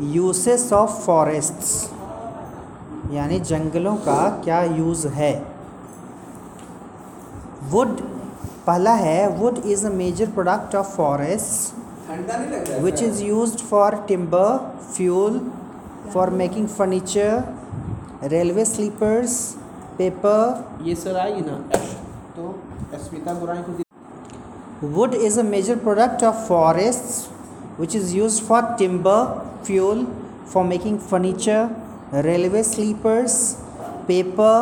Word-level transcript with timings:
Uses 0.00 0.72
of 0.72 0.90
forests 1.04 1.90
यानी 3.12 3.38
जंगलों 3.40 3.94
का 3.96 4.28
क्या 4.44 4.62
यूज़ 4.62 5.06
है? 5.08 5.32
वुड 7.70 8.00
पहला 8.66 8.92
है 8.92 9.28
wood 9.38 9.58
is 9.66 9.86
a 9.86 9.90
major 9.90 10.30
product 10.30 10.74
of 10.76 10.94
forest 10.96 12.80
which 12.82 13.02
is 13.02 13.22
use 13.24 13.56
for 13.64 13.94
timber 14.08 14.56
fuel 14.92 15.40
for 16.14 16.30
making 16.42 16.68
furniture 16.68 18.28
railway 18.32 18.64
sleepers 18.64 19.40
paper 19.98 20.80
ये 20.84 20.94
सर 20.94 21.16
आएगी 21.16 21.40
ना? 21.40 21.56
तो 22.36 22.54
wood 24.94 25.14
is 25.14 25.40
a 25.40 25.42
major 25.42 25.76
product 25.78 26.24
of 26.24 26.48
forest 26.48 27.80
which 27.80 27.96
is 27.96 28.16
use 28.16 28.42
for 28.42 28.62
timber 28.78 29.46
fuel, 29.68 30.06
for 30.46 30.64
making 30.64 30.98
furniture, 31.00 31.64
railway 32.28 32.62
sleepers, 32.64 33.34
paper, 34.06 34.58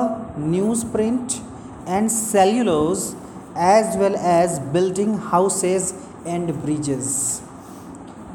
newsprint, 0.54 1.40
and 1.86 2.10
cellulose, 2.12 3.14
as 3.56 3.96
well 3.96 4.16
as 4.16 4.58
building 4.76 5.18
houses 5.32 5.94
and 6.26 6.54
bridges. 6.62 7.42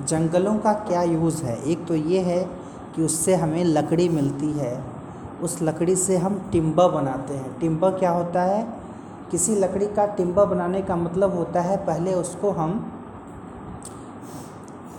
जंगलों 0.07 0.57
का 0.59 0.71
क्या 0.87 1.01
use 1.03 1.43
है 1.45 1.55
एक 1.71 1.85
तो 1.87 1.95
ये 1.95 2.19
है 2.21 2.39
कि 2.95 3.01
उससे 3.01 3.35
हमें 3.35 3.63
लकड़ी 3.65 4.07
मिलती 4.09 4.51
है 4.53 4.73
उस 5.43 5.61
लकड़ी 5.61 5.95
से 5.95 6.17
हम 6.17 6.39
टिम्बर 6.51 6.87
बनाते 6.91 7.33
हैं 7.33 7.59
टिम्बर 7.59 7.91
क्या 7.99 8.11
होता 8.11 8.43
है 8.43 8.63
किसी 9.31 9.55
लकड़ी 9.55 9.87
का 9.95 10.05
टिम्बर 10.15 10.45
बनाने 10.45 10.81
का 10.89 10.95
मतलब 10.95 11.35
होता 11.35 11.61
है 11.61 11.77
पहले 11.85 12.13
उसको 12.13 12.51
हम 12.61 12.73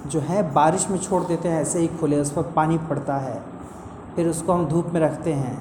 जो 0.07 0.21
है 0.21 0.53
बारिश 0.53 0.89
में 0.91 0.99
छोड़ 0.99 1.23
देते 1.25 1.49
हैं 1.49 1.61
ऐसे 1.63 1.79
ही 1.79 1.89
खुले 1.89 2.21
उस 2.21 2.31
पर 2.33 2.43
पानी 2.43 2.79
पड़ता 2.79 3.17
है। 3.17 3.43
फिर 4.17 4.29
उसको 4.29 4.53
हम 4.53 4.67
धूप 4.67 4.87
में 4.87 5.01
रखते 5.01 5.33
हैं। 5.33 5.57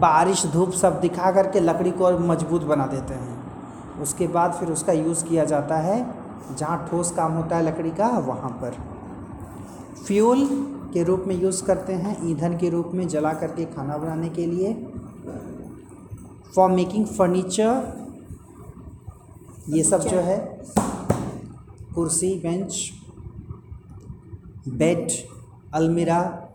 बारिश 0.00 0.46
धूप 0.46 0.70
सब 0.70 1.00
दिखा 1.00 1.30
करके 1.32 1.60
लकड़ी 1.60 1.90
को 1.90 2.04
और 2.04 2.18
मज़बूत 2.20 2.62
बना 2.62 2.86
देते 2.86 3.14
हैं। 3.14 3.38
उसके 4.02 4.26
बाद 4.26 4.52
फिर 4.52 4.68
उसका 4.68 4.92
यूज़ 4.92 5.24
किया 5.24 5.44
जाता 5.44 5.76
है 5.76 6.14
जहाँ 6.58 6.88
ठोस 6.90 7.10
काम 7.12 7.32
होता 7.32 7.56
है 7.56 7.62
लकड़ी 7.62 7.90
का 7.90 8.08
वहाँ 8.08 8.50
पर। 8.62 8.76
फ्यूल 10.06 10.46
के 10.94 11.02
रूप 11.02 11.24
में 11.26 11.34
यूज़ 11.42 11.64
करते 11.64 11.92
हैं 11.92 12.16
ईंधन 12.28 12.56
के 12.58 12.70
रूप 12.70 12.90
में 12.94 13.08
जला 13.08 13.32
करके 13.32 13.64
खाना 13.64 13.96
बनाने 13.96 14.28
के 14.28 14.46
लिए। 14.46 14.74
फॉर 16.56 16.70
मेकिंग 16.70 17.06
फर्नीचर 17.06 17.92
ये 19.68 19.82
सब 19.82 20.00
जो 20.00 20.20
है 20.20 20.38
कुर्सी 21.94 22.34
बेंच 22.34 22.90
बेड 24.68 25.08
अलमीरा। 25.74 26.48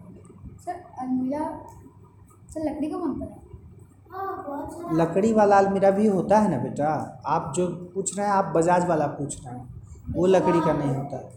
सर 0.65 0.71
अलमीरा। 0.99 1.67
सर 2.49 2.71
लकड़ी 2.71 2.87
का 2.87 2.97
बनता 2.97 3.25
है। 3.25 3.45
लकड़ी 4.97 5.33
वाला 5.33 5.57
अलमीरा 5.57 5.91
भी 5.91 6.07
होता 6.07 6.39
है 6.39 6.51
ना 6.51 6.57
बेटा? 6.57 7.21
आप 7.25 7.53
जो 7.55 7.67
पूछ 7.67 8.17
रहे 8.17 8.27
हैं 8.27 8.33
आप 8.33 8.45
बजाज 8.45 8.85
वाला 8.85 9.07
पूछ 9.07 9.45
रहे 9.45 9.55
हैं। 9.55 9.75
वो 10.13 10.25
लकड़ी 10.25 10.59
का 10.59 10.73
नहीं 10.73 10.95
होता। 10.95 11.31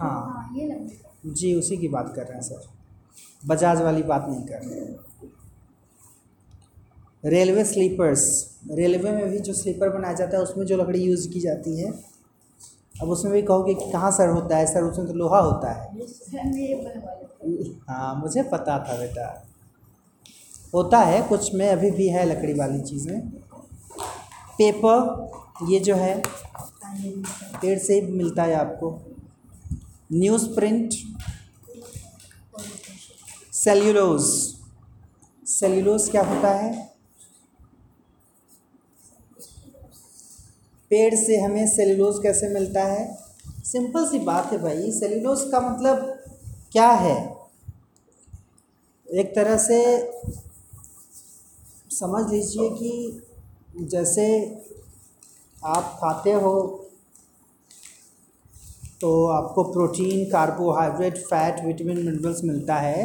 हाँ। 0.00 0.10
हाँ 0.10 0.50
ये 0.56 0.66
लकड़ी 0.66 1.32
जी 1.32 1.54
उसी 1.54 1.76
की 1.76 1.88
बात 1.88 2.12
कर 2.16 2.22
रहे 2.22 2.34
हैं 2.34 2.42
सर। 2.42 2.66
बजाज 3.46 3.82
वाली 3.82 4.02
बात 4.02 4.26
नहीं 4.28 4.42
कर 4.42 4.60
रहे। 4.64 4.80
हैं 4.80 4.98
रेलवे 7.24 7.64
स्लीपर्स। 7.64 8.52
रेलवे 8.70 9.12
में 9.12 9.30
भी 9.30 9.38
जो 9.38 9.52
स्लीपर 9.52 9.88
बनाया 9.88 10.14
जाता 10.14 10.36
है 10.36 10.42
उसमें 10.42 10.66
जो 10.66 10.76
लकड़ी 10.76 11.02
यूज़ 11.02 11.28
की 11.28 11.40
जाती 11.40 11.80
है 11.80 12.11
अब 13.00 13.08
उसमें 13.08 13.34
भी 13.34 13.42
कहोगे 13.42 13.74
कि 13.74 13.90
कहाँ 13.90 14.10
सर 14.10 14.28
होता 14.28 14.56
है? 14.56 14.66
सर 14.66 14.82
उसमें 14.82 15.06
तो 15.06 15.14
लोहा 15.14 15.38
होता 15.38 15.72
है। 15.72 15.94
हाँ 17.88 18.14
मुझे 18.14 18.42
पता 18.42 18.78
था 18.78 18.98
बेटा। 18.98 19.46
होता 20.74 20.98
है, 20.98 21.22
कुछ 21.22 21.54
में 21.54 21.68
अभी 21.68 21.90
भी 21.90 22.08
है 22.08 22.24
लकड़ी 22.24 22.54
वाली 22.54 22.80
चीज़ें। 22.80 23.20
पेपर, 24.58 25.30
ये 25.68 25.80
जो 25.80 25.94
है, 25.94 26.22
पेड़ 27.62 27.78
से 27.78 28.00
ही 28.00 28.00
मिलता 28.00 28.42
है 28.42 28.54
आपको। 28.54 29.00
News 30.12 30.54
print, 30.54 30.92
cellulose. 33.52 34.22
सेल्यूलोज 35.46 36.10
क्या 36.10 36.22
होता 36.22 36.50
है? 36.50 36.91
पेड़ 40.92 41.14
से 41.14 41.36
हमें 41.36 41.66
सेल्यूलोज 41.66 42.22
कैसे 42.22 42.48
मिलता 42.48 42.84
है? 42.84 43.18
सिंपल 43.64 44.06
सी 44.08 44.18
बात 44.18 44.52
है 44.52 44.58
भाई 44.58 44.90
सेल्यूलोज 44.92 45.40
का 45.52 45.60
मतलब 45.60 45.98
क्या 46.72 46.88
है? 46.88 47.16
एक 49.08 49.34
तरह 49.34 49.56
से 49.58 49.78
समझ 51.90 52.30
लीजिए 52.30 52.68
कि 52.70 53.86
जैसे 53.86 54.26
आप 55.64 55.96
खाते 56.00 56.32
हो 56.32 56.54
तो 59.00 59.10
आपको 59.26 59.64
protein 59.64 60.24
carbohydrate 60.30 61.18
fat 61.18 61.64
vitamin 61.64 61.96
minerals 61.96 62.44
मिलता 62.44 62.74
है। 62.76 63.02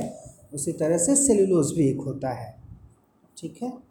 उसी 0.54 0.72
तरह 0.72 0.98
से 0.98 1.16
सेल्यूलोज 1.16 1.72
भी 1.76 1.88
एक 1.90 2.02
होता 2.02 2.30
है। 2.34 2.56
ठीक 3.38 3.60
है? 3.64 3.87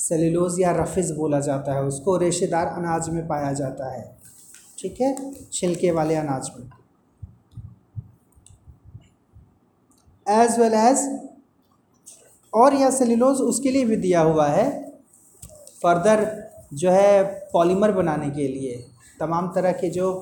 सेल्यूलोज 0.00 0.60
या 0.60 0.70
रफिज 0.72 1.10
बोला 1.12 1.40
जाता 1.40 1.74
है, 1.74 1.82
उसको 1.84 2.16
रेशेदार 2.16 2.66
अनाज 2.68 3.08
में 3.08 3.26
पाया 3.28 3.52
जाता 3.52 3.90
है। 3.92 4.04
ठीक 4.78 5.00
है? 5.00 5.32
छिलके 5.52 5.90
वाले 5.90 6.14
अनाज 6.16 6.50
में। 6.56 6.70
एज 10.26 10.58
वेल 10.58 10.74
एज 10.74 11.08
और 12.52 12.74
यह 12.74 12.90
सेल्यूलोज 12.90 13.40
उसके 13.42 13.70
लिए 13.70 13.84
भी 13.84 13.96
दिया 13.98 14.20
हुआ 14.20 14.46
है, 14.48 14.68
फर्दर 15.82 16.26
जो 16.74 16.90
है 16.90 17.22
पॉलीमर 17.52 17.92
बनाने 17.92 18.30
के 18.30 18.48
लिए। 18.48 18.74
तमाम 19.20 19.52
तरह 19.54 19.72
के 19.72 19.88
जो 19.90 20.12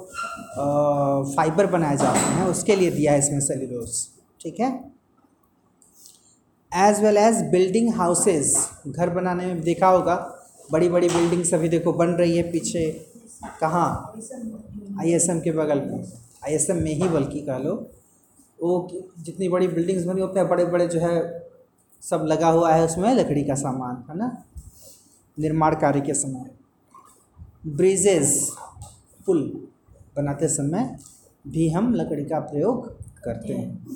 फाइबर 1.36 1.66
बनाए 1.66 1.96
जाते 1.96 2.18
हैं, 2.18 2.46
उसके 2.46 2.76
लिए 2.76 2.90
दिया 2.90 3.12
है 3.12 3.18
इसमें 3.18 3.40
सेल्यूलोज। 3.40 4.06
ठीक 4.40 4.60
है? 4.60 4.70
As 6.76 7.00
well 7.00 7.16
as 7.16 7.34
building 7.50 7.94
houses 7.94 8.70
घर 8.86 9.10
बनाने 9.10 9.46
में 9.46 9.60
देखा 9.60 9.88
होगा 9.88 10.34
बड़ी 10.72 10.88
बड़ी 10.88 11.08
बिल्डिंग्स 11.08 11.54
अभी 11.54 11.68
देखो 11.68 11.92
बन 11.92 12.06
रही 12.06 12.36
है 12.36 12.42
पीछे। 12.52 13.06
कहाँ? 13.60 14.14
आईएसएम 15.00 15.40
के 15.40 15.52
बगल 15.52 15.80
में। 15.80 16.04
आईएसएम 16.44 16.76
में 16.76 16.94
ही 16.94 17.08
बल्कि 17.08 17.40
कह 17.40 17.58
लो। 17.58 17.90
वो 18.62 18.88
जितनी 19.18 19.48
बड़ी 19.48 19.68
बिल्डिंग्स 19.68 20.04
बनी, 20.04 20.22
उतने 20.22 20.44
बड़े 20.44 20.64
बड़े 20.64 20.88
जो 20.88 21.00
है, 21.00 21.48
सब 22.02 22.24
लगा 22.28 22.48
हुआ 22.48 22.72
है 22.72 22.84
उसमें 22.84 23.14
लकड़ी 23.14 23.44
का 23.44 23.54
सामान, 23.54 24.04
है 24.10 24.16
ना? 24.18 24.44
निर्माण 25.38 25.74
कार्य 25.74 26.00
के 26.00 26.14
समय। 26.14 26.50
ब्रिजेज 27.66 28.50
पुल 29.26 29.68
बनाते 30.16 30.48
समय 30.48 30.98
भी 31.46 31.70
हम 31.70 31.94
लकड़ी 31.94 32.24
का 32.24 32.40
प्रयोग 32.40 33.00
करते 33.02 33.52
हैं। 33.52 33.86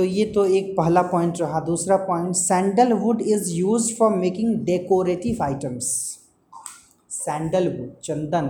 तो 0.00 0.04
ये 0.04 0.24
तो 0.26 0.44
एक 0.46 0.70
पहला 0.76 1.00
पॉइंट 1.02 1.40
रहा। 1.40 1.58
दूसरा 1.60 1.96
point 1.96 2.34
sandalwood 2.34 3.20
is 3.22 3.50
use 3.52 3.92
for 3.96 4.14
making 4.16 4.54
decorative 4.64 5.42
items 5.42 5.84
sandalwood 7.10 7.90
चंदन। 8.00 8.48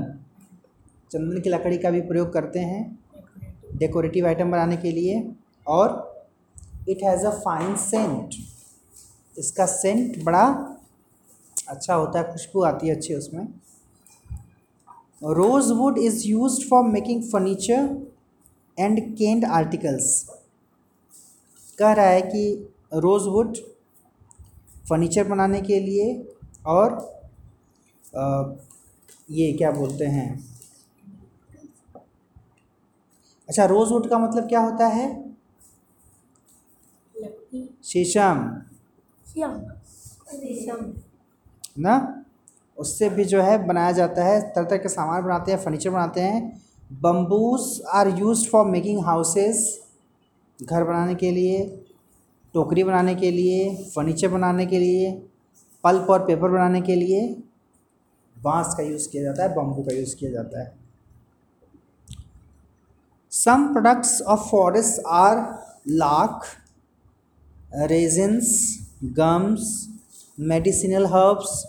चंदन 1.10 1.40
की 1.40 1.50
लकड़ी 1.50 1.78
का 1.78 1.90
भी 1.90 2.00
प्रयोग 2.02 2.32
करते 2.32 2.58
हैं 2.60 2.82
डेकोरेटिव 3.78 4.26
आइटम 4.26 4.50
बनाने 4.50 4.76
के 4.76 4.92
लिए। 4.92 5.22
और 5.66 6.24
it 6.88 7.02
has 7.04 7.26
a 7.26 7.30
fine 7.40 7.76
scent 7.78 8.34
इसका 9.38 9.66
सेंट 9.66 10.24
बड़ा 10.24 10.46
अच्छा 11.68 11.94
होता 11.94 12.18
है, 12.18 12.32
खुशबू 12.32 12.62
आती 12.62 12.88
है 12.88 12.96
अच्छी 12.96 13.14
उसमें। 13.14 13.46
Rosewood 15.78 15.98
is 15.98 16.26
use 16.28 16.64
for 16.68 16.84
making 16.88 17.22
furniture 17.22 17.96
and 18.78 19.00
carved 19.16 19.44
articles 19.44 20.28
कह 21.80 21.92
रहा 21.92 22.06
है 22.06 22.22
कि 22.22 22.42
रोज़वुड 22.94 23.56
फर्नीचर 24.88 25.28
बनाने 25.28 25.60
के 25.60 25.80
लिए 25.80 26.06
और 26.66 26.94
आ, 28.16 28.42
ये 29.30 29.52
क्या 29.52 29.70
बोलते 29.70 30.04
हैं? 30.04 30.28
अच्छा 33.48 33.64
रोज़वुड 33.64 34.08
का 34.10 34.18
मतलब 34.18 34.48
क्या 34.48 34.60
होता 34.60 34.86
है? 34.86 35.08
शीशम। 37.84 38.38
ना? 41.78 42.24
उससे 42.78 43.08
भी 43.08 43.24
जो 43.24 43.40
है 43.42 43.56
बनाया 43.66 43.92
जाता 43.92 44.24
है 44.24 44.40
तरह 44.42 44.64
तरह 44.64 44.78
के 44.78 44.88
सामान 44.88 45.22
बनाते 45.22 45.52
हैं 45.52 45.58
फर्नीचर 45.58 45.90
बनाते 45.90 46.20
हैं। 46.20 46.62
Bamboos 47.02 47.82
are 47.94 48.08
use 48.18 48.48
for 48.48 48.66
making 48.66 49.04
houses. 49.04 49.58
घर 50.62 50.84
बनाने 50.84 51.14
के 51.14 51.30
लिए, 51.30 51.64
टोकरी 52.54 52.84
बनाने 52.84 53.14
के 53.14 53.30
लिए, 53.30 53.74
फर्नीचर 53.86 54.28
बनाने 54.28 54.66
के 54.66 54.78
लिए, 54.78 55.12
पल्प 55.84 56.10
और 56.10 56.26
पेपर 56.26 56.48
बनाने 56.48 56.80
के 56.80 56.94
लिए 56.94 57.20
बाँस 58.36 58.74
का 58.76 58.82
यूज़ 58.82 59.08
किया 59.08 59.22
जाता 59.22 59.42
है 59.42 59.54
बम्बू 59.54 59.82
का 59.82 59.96
यूज़ 59.96 60.14
किया 60.16 60.30
जाता 60.30 60.60
है। 60.60 60.78
Some 63.32 63.66
products 63.72 64.20
of 64.22 64.48
forest 64.50 65.00
are 65.06 65.36
lac 65.88 66.46
resins 67.90 68.48
gums 69.18 69.68
medicinal 70.40 71.06
herbs 71.06 71.64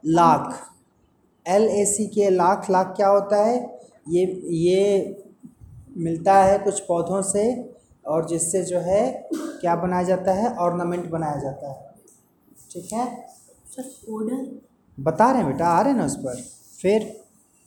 lac. 0.07 0.61
L 1.47 1.63
A 1.63 1.85
C 1.85 2.07
के 2.07 2.31
लाख 2.31 2.71
लाख 2.71 2.87
क्या 2.87 3.09
होता 3.09 3.37
है? 3.37 3.81
ये 4.09 4.43
ये 4.45 5.17
मिलता 5.97 6.35
है 6.35 6.59
कुछ 6.59 6.81
पौधों 6.81 7.23
से 7.23 7.75
और 8.07 8.27
जिससे 8.27 8.63
जो 8.63 8.79
है 8.79 9.29
क्या 9.33 9.77
बनाया 9.77 10.03
जाता 10.03 10.33
है? 10.33 10.57
ऑर्नामेंट 10.57 11.11
बनाया 11.11 11.37
जाता 11.37 11.73
है। 11.73 11.95
ठीक 12.71 12.93
है? 12.93 13.27
सर 13.67 14.13
ऑर्डर 14.13 14.61
बता 15.01 15.31
रहे 15.31 15.43
हैं 15.43 15.53
बेटा 15.53 15.67
आ 15.67 15.81
रहे 15.81 15.93
हैं 15.93 15.99
ना 15.99 16.05
उस 16.07 16.17
पर। 16.17 16.37
फिर 16.83 17.21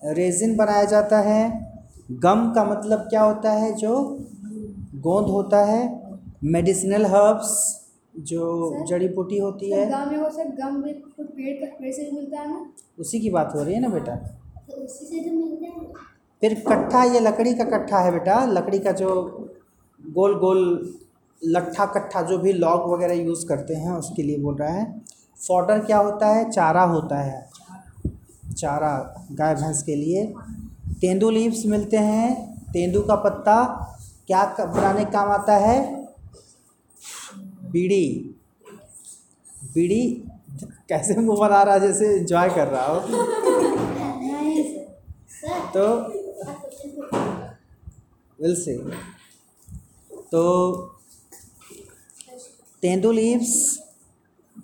रेजिन 0.03 0.55
बनाया 0.55 0.83
जाता 0.83 1.19
है। 1.19 1.73
गम 2.11 2.51
का 2.55 2.63
मतलब 2.63 2.99
क्या 2.99 3.23
होता 3.23 3.51
है 3.51 3.73
जो? 3.73 4.17
गोंद। 4.95 5.27
होता 5.27 5.65
है। 5.65 6.03
मेडिसिनल 6.43 7.05
हर्ब्स 7.05 7.82
जो 8.19 8.85
जड़ी 8.87 9.07
बूटी 9.07 9.37
होती 9.37 9.71
है। 9.71 9.89
गाँव 9.89 10.11
में 10.11 10.17
वो 10.17 10.29
सर 10.29 10.49
गम 10.49 10.81
भी 10.83 10.93
तो 10.93 11.23
पेड़ 11.23 11.65
का 11.65 11.65
पेड़ 11.65 11.93
से 11.93 12.03
भी 12.03 12.11
मिलता 12.11 12.39
है 12.39 12.49
ना? 12.49 12.65
उसी 12.99 13.19
की 13.19 13.29
बात 13.29 13.51
हो 13.55 13.63
रही 13.63 13.73
है 13.73 13.81
ना 13.81 13.87
बेटा? 13.87 14.15
तो 14.15 14.73
उसी 14.73 15.05
से 15.05 15.29
तो 15.29 15.35
मिलता 15.35 15.65
है। 15.65 15.93
फिर 16.41 16.63
कट्ठा 16.67 17.03
ये 17.03 17.19
लकड़ी 17.19 17.53
का 17.53 17.63
कट्ठा 17.63 17.99
है 17.99 18.11
बेटा। 18.11 18.45
लकड़ी 18.45 18.79
का 18.79 18.91
जो 18.91 19.09
गोल 20.11 20.39
गोल 20.39 20.93
लट्ठा 21.45 21.85
कट्ठा 21.85 22.21
जो 22.21 22.37
भी 22.37 22.53
लॉग 22.53 22.93
वगैरह 22.93 23.13
यूज़ 23.13 23.47
करते 23.47 23.73
हैं 23.73 23.91
उसके 23.91 24.23
लिए 24.23 24.37
बोल 24.37 24.55
रहा 24.55 24.69
है। 24.69 25.01
फॉडर 25.47 25.79
क्या 25.79 25.97
होता 25.97 26.27
है? 26.27 26.49
चारा 26.51 26.83
होता 26.83 27.21
है। 27.21 27.49
चारा 28.57 29.27
गाय 29.31 29.55
भैंस 29.55 29.83
के 29.83 29.95
लिए। 29.95 30.33
तेंदू 31.01 31.29
लीव्स 31.29 31.65
मिलते 31.65 31.97
हैं। 31.97 32.57
तेंदू 32.73 33.01
का 33.01 33.15
पत्ता 33.15 33.63
क्या 34.27 34.55
बनाने 34.59 35.05
काम 35.05 35.29
आता 35.29 35.57
है? 35.57 36.02
बीड़ी। 37.73 38.07
बीड़ी 39.73 40.01
कैसे 40.89 41.15
मुँह 41.15 41.37
बना 41.39 41.61
रहा 41.63 41.77
जैसे 41.77 42.07
एंजॉय 42.15 42.49
कर 42.49 42.67
रहा 42.67 42.85
हो। 42.85 42.99
तो 45.73 45.85
विल 48.39 48.55
से 48.55 48.77
तो 50.31 50.43
तेंदू 52.81 53.11
लीव्स 53.11 53.79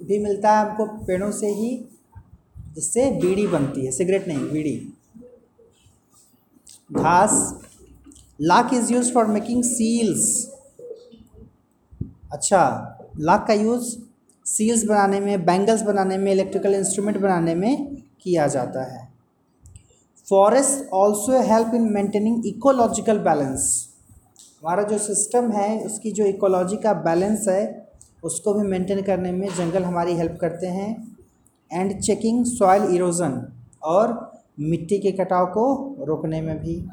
भी 0.03 0.19
मिलता 0.19 0.51
है 0.51 0.69
हमको 0.69 0.85
पेड़ों 1.05 1.31
से 1.31 1.47
ही, 1.47 1.69
जिससे 2.75 3.09
बीड़ी 3.11 3.47
बनती 3.47 3.85
है। 3.85 3.91
सिगरेट 3.91 4.27
नहीं, 4.27 4.49
बीड़ी। 4.51 4.93
घास। 6.91 7.33
Lac 8.41 8.73
is 8.73 8.93
use 8.93 9.11
for 9.13 9.25
making 9.25 9.63
seals 9.63 10.47
अच्छा। 12.33 12.95
लाख 13.19 13.45
का 13.47 13.53
यूज़ 13.53 13.97
सील्स 14.45 14.85
बनाने 14.85 15.19
में, 15.19 15.45
बैंगल्स 15.45 15.81
बनाने 15.81 16.17
में, 16.17 16.31
इलेक्ट्रिकल 16.31 16.73
इंस्ट्रूमेंट 16.73 17.17
बनाने 17.17 17.55
में 17.55 17.95
किया 18.21 18.47
जाता 18.47 18.83
है। 18.83 19.09
Forest 20.29 20.93
also 20.93 21.41
help 21.41 21.71
in 21.75 21.81
maintaining 21.81 22.45
ecological 22.45 23.19
balance. 23.19 23.89
हमारा 24.63 24.83
जो 24.83 24.97
सिस्टम 24.97 25.51
है, 25.51 25.85
उसकी 25.85 26.11
जो 26.11 26.25
इकोलॉजी 26.25 26.75
का 26.75 26.93
बैलेंस 26.93 27.47
है, 27.47 27.87
उसको 28.23 28.53
भी 28.53 28.67
मेंटेन 28.67 29.01
करने 29.01 29.31
में 29.31 29.47
जंगल 29.47 29.83
हमारी 29.83 30.13
हेल्प 30.13 30.37
करते 30.41 30.67
हैं। 30.67 31.17
एंड 31.73 32.01
चेकिंग 32.01 32.45
सॉइल 32.45 32.83
इरोजन 32.83 33.53
और 33.83 34.31
मिट्टी 34.59 34.99
के 34.99 35.11
कटाव 35.11 35.45
को 35.45 35.95
रोकने 35.99 36.41
में 36.41 36.59
भी। 36.59 36.89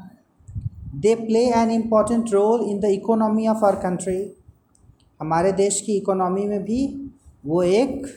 They 0.95 1.15
play 1.15 1.39
an 1.39 1.71
important 1.71 2.33
role 2.33 2.61
in 2.61 2.79
the 2.79 2.85
economy 2.85 3.47
of 3.47 3.65
our 3.65 3.75
country. 3.75 4.36
हमारे 5.19 5.51
देश 5.51 5.79
की 5.81 5.97
इकोनॉमी 5.97 6.45
में 6.45 6.63
भी 6.63 7.11
वो 7.45 7.61
एक 7.63 8.07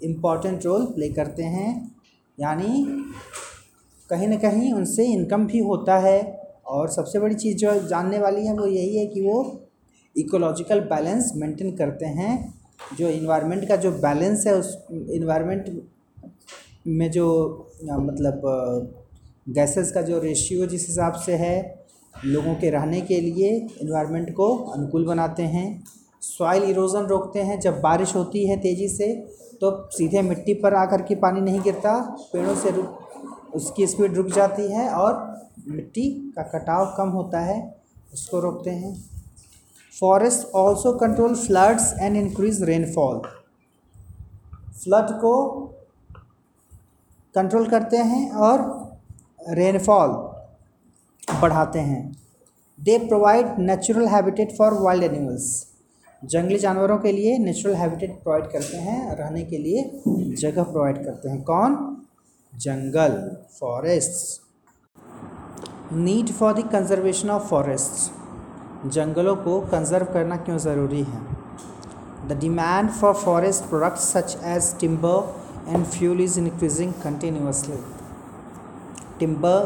इंपॉर्टेंट 0.00 0.64
रोल 0.66 0.84
प्ले 0.86 1.08
करते 1.08 1.42
हैं। 1.42 1.70
यानी 2.38 2.84
कहीं 4.10 4.28
ना 4.28 4.36
कहीं 4.36 4.72
उनसे 4.72 5.06
इनकम 5.06 5.46
भी 5.46 5.58
होता 5.58 5.98
है 5.98 6.20
और 6.66 6.88
सबसे 6.88 7.18
बड़ी 7.18 7.34
चीज़ 7.34 7.56
जो 7.56 7.78
जानने 7.88 8.18
वाली 8.18 8.46
है 8.46 8.52
वो 8.54 8.66
यही 8.66 8.96
है 8.96 9.06
कि 9.06 9.20
वो 9.20 9.38
इकोलॉजिकल 10.16 10.80
बैलेंस 10.80 11.32
मेंटेन 11.36 11.76
करते 11.76 12.06
हैं। 12.06 12.54
जो 12.98 13.08
इन्वायरमेंट 13.08 13.68
का 13.68 13.76
जो 13.76 13.90
बैलेंस 13.92 14.46
है 14.46 14.54
उस 14.54 14.76
इन्वायरमेंट 14.90 15.82
में 16.86 17.10
जो 17.10 17.26
मतलब 17.82 18.42
गैसेस 19.48 19.92
का 19.92 20.02
जो 20.02 20.18
रेशियो 20.20 20.66
जिस 20.66 20.86
हिसाब 20.88 21.12
से 21.14 21.34
है, 21.34 21.86
लोगों 22.24 22.54
के 22.54 22.70
रहने 22.70 23.00
के 23.00 23.20
लिए 23.20 23.48
इन्वायरमेंट 23.80 24.32
को 24.34 24.54
अनुकूल 24.56 25.06
बनाते 25.06 25.42
हैं। 25.42 25.66
सॉइल 26.28 26.62
इरोजन 26.64 27.06
रोकते 27.06 27.42
हैं। 27.42 27.58
जब 27.60 27.80
बारिश 27.80 28.14
होती 28.16 28.46
है 28.46 28.56
तेज़ी 28.60 28.88
से 28.88 29.12
तो 29.60 29.70
सीधे 29.90 30.22
मिट्टी 30.22 30.54
पर 30.54 30.74
आकर 30.74 31.02
के 31.02 31.14
पानी 31.16 31.40
नहीं 31.40 31.60
गिरता, 31.62 31.98
पेड़ों 32.32 32.54
से 32.56 32.70
रुक 32.70 33.54
उसकी 33.54 33.86
स्पीड 33.86 34.16
रुक 34.16 34.26
जाती 34.28 34.70
है 34.72 34.88
और 34.90 35.14
मिट्टी 35.68 36.10
का 36.36 36.42
कटाव 36.48 36.94
कम 36.96 37.08
होता 37.10 37.40
है, 37.40 37.58
उसको 38.12 38.40
रोकते 38.40 38.70
हैं। 38.72 38.94
Forest 39.92 40.54
also 40.54 40.92
control 40.98 41.34
floods 41.36 41.92
and 42.00 42.16
increase 42.16 42.62
rainfall 42.62 43.20
flood 44.74 45.10
को 45.20 45.32
कंट्रोल 47.34 47.66
करते 47.68 47.96
हैं 47.98 48.30
और 48.32 48.64
रेनफॉल 49.50 50.10
बढ़ाते 51.40 51.78
हैं। 51.80 52.02
They 52.78 52.98
provide 52.98 53.58
natural 53.60 54.06
habitat 54.08 54.56
for 54.58 54.74
wild 54.80 55.04
animals 55.04 55.48
जंगली 56.22 56.58
जानवरों 56.58 56.96
के 56.98 57.10
लिए 57.12 57.36
नेचुरल 57.38 57.74
हैबिटेट 57.74 58.10
प्रोवाइड 58.22 58.44
करते 58.52 58.76
हैं, 58.76 59.16
रहने 59.16 59.42
के 59.44 59.58
लिए 59.58 59.82
जगह 60.36 60.62
प्रोवाइड 60.62 60.96
करते 60.96 61.28
हैं। 61.28 61.42
कौन? 61.42 61.76
जंगल 62.52 63.16
forest 63.60 64.42
need 65.94 66.28
for 66.28 66.52
the 66.54 66.68
conservation 66.72 67.30
of 67.30 67.48
forest 67.48 68.88
जंगलों 68.88 69.36
को 69.36 69.60
कंजर्व 69.68 70.06
करना 70.12 70.36
क्यों 70.38 70.58
ज़रूरी 70.58 71.02
है? 71.02 71.20
The 72.28 72.38
demand 72.40 72.90
for 72.90 73.14
forest 73.14 73.64
products 73.64 74.12
such 74.12 74.36
as 74.46 74.74
timber 74.80 75.70
and 75.70 75.84
fuel 75.86 76.20
is 76.20 76.38
increasing 76.40 76.92
continuously 77.04 77.78
timber 79.18 79.64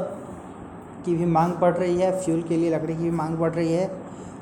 की 1.04 1.14
भी 1.16 1.26
मांग 1.26 1.52
बढ़ 1.56 1.76
रही 1.76 2.00
है 2.00 2.10
फ्यूल 2.22 2.42
के 2.42 2.56
लिए 2.56 2.74
लकड़ी 2.74 2.94
की 2.94 3.02
भी 3.02 3.10
मांग 3.10 3.36
बढ़ 3.38 3.52
रही 3.52 3.72
है। 3.72 3.90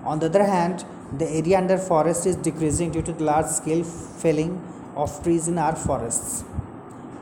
On 0.07 0.19
the 0.19 0.25
other 0.25 0.43
hand 0.43 0.79
the 1.15 1.23
area 1.23 1.59
under 1.61 1.79
forest 1.79 2.27
is 2.27 2.39
decreasing 2.43 2.91
due 2.93 3.03
to 3.03 3.13
the 3.13 3.23
large 3.23 3.47
scale 3.49 3.83
felling 4.23 4.59
of 4.97 5.23
trees 5.23 5.49
in 5.49 5.59
our 5.59 5.75
forests 5.77 6.45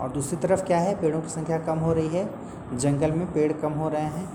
और 0.00 0.08
दूसरी 0.12 0.36
तरफ़ 0.38 0.64
क्या 0.66 0.78
है? 0.78 0.94
पेड़ों 1.00 1.20
की 1.20 1.28
संख्या 1.28 1.58
कम 1.66 1.78
हो 1.78 1.92
रही 1.92 2.08
है। 2.08 2.28
जंगल 2.74 3.12
में 3.12 3.26
पेड़ 3.32 3.52
कम 3.52 3.72
हो 3.72 3.88
रहे 3.88 4.02
हैं। 4.02 4.28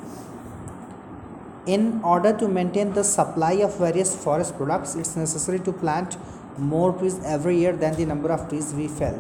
In 1.67 2.01
order 2.05 2.36
to 2.36 2.48
maintain 2.50 2.93
the 2.93 3.01
supply 3.03 3.62
of 3.63 3.81
various 3.84 4.15
forest 4.17 4.55
products 4.55 4.96
it's 4.98 5.17
necessary 5.17 5.58
to 5.60 5.72
plant 5.81 6.15
more 6.60 6.91
trees 6.91 7.22
every 7.25 7.62
year 7.62 7.75
than 7.75 8.00
the 8.00 8.08
number 8.10 8.31
of 8.31 8.48
trees 8.50 8.74
we 8.75 8.88
fell 8.88 9.20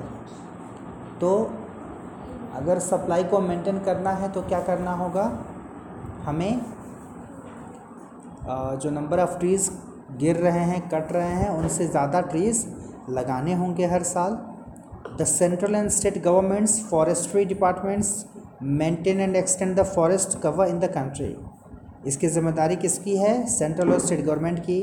तो 1.21 1.35
अगर 2.55 2.79
सप्लाई 2.79 3.23
को 3.23 3.39
मेंटेन 3.41 3.79
करना 3.79 4.11
है 4.11 4.31
तो 4.31 4.41
क्या 4.41 4.59
करना 4.63 4.93
होगा? 4.95 5.31
हमें 6.23 6.61
जो 8.77 8.89
नंबर 8.89 9.19
ऑफ़ 9.19 9.37
ट्रीज़ 9.39 9.69
गिर 10.19 10.35
रहे 10.37 10.59
हैं, 10.61 10.81
कट 10.89 11.11
रहे 11.11 11.29
हैं, 11.31 11.49
उनसे 11.49 11.87
ज़्यादा 11.87 12.21
ट्रीज़ 12.23 12.65
लगाने 13.09 13.53
होंगे 13.53 13.85
हर 13.87 14.03
साल। 14.05 14.37
The 15.19 15.25
central 15.27 15.75
and 15.75 15.89
state 15.89 16.21
governments 16.23 16.79
forestry 16.89 17.45
departments 17.45 18.25
maintain 18.63 19.19
and 19.19 19.35
extend 19.35 19.75
the 19.75 19.83
forest 19.85 20.37
cover 20.41 20.67
in 20.67 20.79
the 20.79 20.91
country 20.93 21.35
इसकी 22.07 22.27
ज़िम्मेदारी 22.27 22.75
किसकी 22.77 23.15
है? 23.17 23.45
सेंट्रल 23.47 23.91
और 23.93 23.99
स्टेट 23.99 24.23
गवर्नमेंट 24.25 24.59
की 24.59 24.79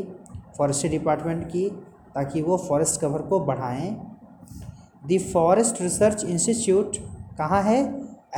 फॉरेस्ट्री 0.58 0.90
डिपार्टमेंट 0.90 1.44
की, 1.46 1.68
ताकि 2.14 2.42
वो 2.42 2.56
फॉरेस्ट 2.58 3.00
कवर 3.00 3.22
को 3.22 3.40
बढ़ाएँ। 3.40 3.90
द 5.06 5.18
फॉरेस्ट 5.32 5.80
रिसर्च 5.82 6.24
इंस्टीट्यूट 6.24 6.96
कहाँ 7.38 7.62
है? 7.62 7.82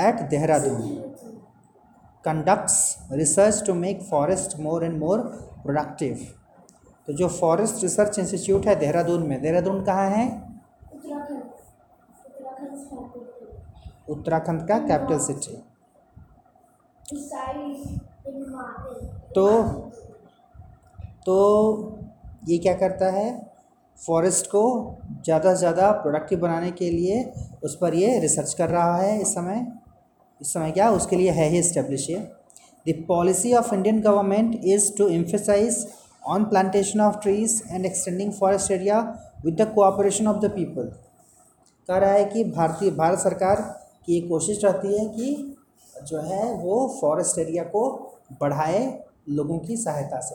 At 0.00 0.20
Dehradun 0.30 0.82
conducts 2.24 2.76
research 3.12 3.62
to 3.66 3.74
make 3.74 4.02
forest 4.10 4.58
more 4.60 4.84
and 4.84 4.98
more 4.98 5.18
productive 5.62 6.26
तो 7.10 7.14
जो 7.16 7.28
फॉरेस्ट 7.28 7.82
रिसर्च 7.82 8.18
इंस्टीट्यूट 8.18 8.66
है 8.66 8.74
देहरादून 8.80 9.22
में, 9.26 9.40
देहरादून 9.42 9.82
कहाँ 9.84 10.10
है? 10.10 10.26
उत्तराखंड 14.08 14.60
का 14.68 14.78
कैपिटल 14.78 15.18
सिटी। 15.18 15.56
तो 19.34 19.48
तो 21.26 21.38
ये 22.48 22.58
क्या 22.58 22.74
करता 22.74 23.10
है? 23.10 23.28
फॉरेस्ट 23.98 24.46
को 24.46 24.64
ज़्यादा 25.24 25.54
से 25.54 25.58
ज़्यादा 25.58 25.90
प्रोडक्टिव 25.92 26.38
बनाने 26.40 26.70
के 26.72 26.90
लिए 26.90 27.22
उस 27.64 27.76
पर 27.80 27.94
ये 27.94 28.18
रिसर्च 28.20 28.54
कर 28.54 28.68
रहा 28.68 28.96
है 28.96 29.20
इस 29.20 29.34
समय। 29.34 29.66
इस 30.40 30.52
समय 30.52 30.70
क्या? 30.70 30.90
उसके 30.90 31.16
लिए 31.16 31.30
है 31.30 31.48
ही 31.48 31.58
इस्टेब्लिश 31.58 32.10
ये। 32.10 32.18
The 32.86 33.04
policy 33.08 33.54
of 33.54 33.74
Indian 33.74 34.00
government 34.00 34.60
is 34.64 34.96
to 34.98 35.08
emphasise 35.08 35.86
on 36.30 36.44
plantation 36.44 37.00
of 37.00 37.16
trees 37.22 37.62
and 37.70 37.86
extending 37.86 38.32
forest 38.32 38.70
area 38.70 39.00
with 39.44 39.60
the 39.60 39.72
cooperation 39.74 40.26
of 40.26 40.36
the 40.36 40.50
people 40.50 40.92
कह 41.88 41.96
रहा 41.96 42.10
है 42.12 42.24
कि 42.24 42.44
भारतीय, 42.44 42.90
भारत 42.90 43.18
सरकार 43.18 43.60
की 44.06 44.14
ये 44.14 44.20
कोशिश 44.28 44.64
रहती 44.64 44.98
है 44.98 45.06
कि 45.08 45.56
जो 46.06 46.20
है 46.20 46.52
वो 46.54 46.76
फॉरेस्ट 47.00 47.38
एरिया 47.38 47.62
को 47.64 47.82
बढ़ाए 48.40 48.82
लोगों 49.28 49.58
की 49.58 49.76
सहायता 49.76 50.20
से। 50.20 50.34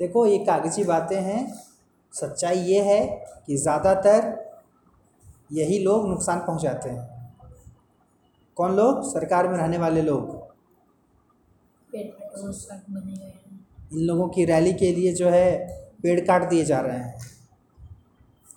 देखो 0.00 0.26
ये 0.26 0.38
कागज़ी 0.38 0.84
बातें 0.84 1.20
हैं। 1.20 1.42
सच्चाई 2.12 2.58
ये 2.58 2.80
है 2.82 3.00
कि 3.46 3.56
ज़्यादातर 3.56 4.34
यही 5.52 5.78
लोग 5.78 6.08
नुकसान 6.08 6.38
पहुंचाते 6.38 6.90
हैं। 6.90 7.08
कौन 8.56 8.76
लोग? 8.76 9.02
सरकार 9.12 9.48
में 9.48 9.56
रहने 9.58 9.78
वाले 9.78 10.02
लोग। 10.02 10.34
इन 13.92 14.00
लोगों 14.00 14.28
की 14.28 14.44
रैली 14.44 14.72
के 14.72 14.92
लिए 14.92 15.12
जो 15.12 15.28
है 15.28 15.56
पेड़ 16.02 16.20
काट 16.20 16.48
दिए 16.50 16.64
जा 16.64 16.80
रहे 16.80 16.98
हैं। 16.98 17.14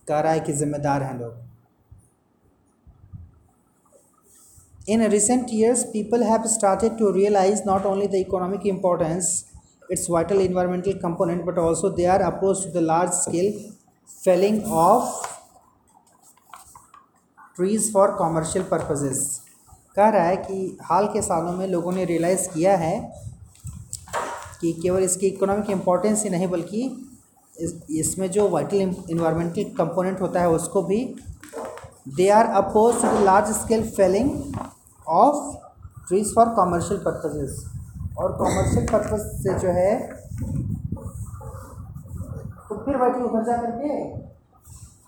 कह 0.08 0.20
रहा 0.20 0.32
है 0.34 0.40
कि 0.40 0.54
जिम्मेदार 0.54 1.04
हैं 1.04 1.20
लोग। 1.20 1.50
In 4.90 5.04
recent 5.04 5.46
years 5.50 5.84
people 5.84 6.24
have 6.24 6.44
started 6.48 6.98
to 6.98 7.12
realise 7.12 7.62
not 7.68 7.86
only 7.86 8.08
the 8.08 8.16
economic 8.16 8.66
importance 8.68 9.46
it's 9.92 10.10
vital 10.10 10.42
environmental 10.42 10.94
component 10.94 11.44
but 11.46 11.58
also 11.58 11.90
they 11.90 12.06
are 12.06 12.22
approach 12.22 12.64
to 12.64 12.70
the 12.70 12.84
large 12.84 13.12
scale 13.12 13.74
felling 14.24 14.64
of 14.64 15.28
trees 17.56 17.94
for 17.94 18.12
commercial 18.12 18.66
purposes 18.66 19.40
कह 19.96 20.10
रहा 20.10 20.24
है 20.24 20.38
कि 20.38 20.78
हाल 20.82 21.08
के 21.08 21.22
सालों 21.22 21.54
में 21.54 21.68
लोगों 21.68 21.92
ने 21.92 22.06
realise 22.06 22.50
किया 22.50 22.78
है 22.78 23.29
कि 24.62 24.72
केवल 24.82 25.04
इसकी 25.04 25.28
इकोनॉमिक 25.28 25.70
इम्पोर्टेंस 25.70 26.24
ही 26.24 26.30
नहीं, 26.30 26.48
बल्कि 26.48 26.82
इस, 27.56 27.74
इसमें 27.92 28.30
जो 28.32 28.48
वाइटल 28.50 28.78
इन्वायरमेंटल 29.10 29.64
कंपोनेंट 29.78 30.22
होता 30.22 30.40
है, 30.40 30.50
उसको 30.50 30.82
भी 30.84 31.00
they 32.18 32.30
are 32.32 32.46
opposed 32.58 33.02
to 33.02 33.08
the 33.10 33.24
large 33.24 33.52
scale 33.56 33.84
felling 33.92 34.30
of 35.08 35.38
trees 36.08 36.34
for 36.36 36.50
commercial 36.56 37.00
purposes 37.06 37.52
और 38.20 38.32
कॉमर्शियल 38.38 38.86
पर्पज 38.88 39.22
से 39.44 39.58
जो 39.60 39.70
है 39.80 39.92
तो 42.70 42.76
फिर 42.86 42.98
बैठी 42.98 43.22
उधर 43.24 43.44
जा 43.44 43.56
करके, 43.58 43.90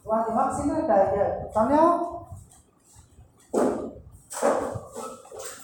वहाँ 0.07 0.23
दिमाग 0.25 0.47
से 0.53 0.61
क्या 0.81 1.25
सामने 1.49 1.75
आओ। 1.77 1.91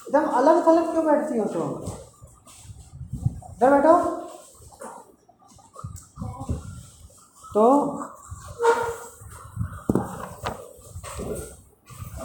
एकदम 0.08 0.26
अलग 0.40 0.66
थलग 0.66 0.92
क्यों 0.92 1.04
बैठती 1.06 1.38
हो 1.38 1.44
तुम? 1.54 1.68
इधर 3.58 3.70
बैठो। 3.70 3.92
तो 7.54 7.64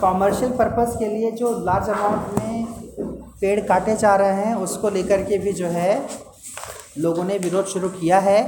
कॉमर्शियल 0.01 0.51
पर्पस 0.57 0.95
के 0.99 1.07
लिए 1.07 1.31
जो 1.31 1.51
लार्ज 1.65 1.89
अमाउंट 1.89 2.37
में 2.37 2.65
पेड़ 3.41 3.59
काटे 3.67 3.95
जा 3.95 4.15
रहे 4.15 4.43
हैं 4.43 4.55
उसको 4.55 4.89
लेकर 4.89 5.23
के 5.23 5.37
भी 5.37 5.53
जो 5.53 5.67
है 5.69 5.91
लोगों 6.97 7.23
ने 7.23 7.37
विरोध 7.37 7.65
शुरू 7.65 7.89
किया 7.89 8.19
है। 8.19 8.41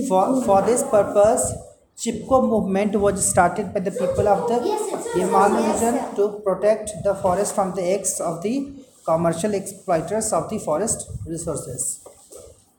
For 0.00 0.62
this 0.64 0.82
purpose 0.92 1.52
Chipko 1.98 2.40
movement 2.42 2.96
was 2.96 3.20
started 3.28 3.66
by 3.74 3.80
the 3.80 3.92
people 3.92 4.28
of 4.28 4.52
the 4.52 4.62
Himalaya 5.16 5.66
region 5.66 6.00
to 6.16 6.28
protect 6.40 6.90
the 7.06 7.18
forest 7.22 7.54
from 7.54 7.72
the 7.72 7.78
axe 7.94 8.20
of 8.22 8.40
the 8.46 8.56
commercial 9.06 9.54
exploiters 9.54 10.32
of 10.34 10.54
the 10.54 10.58
forest 10.66 11.08
resources 11.28 12.05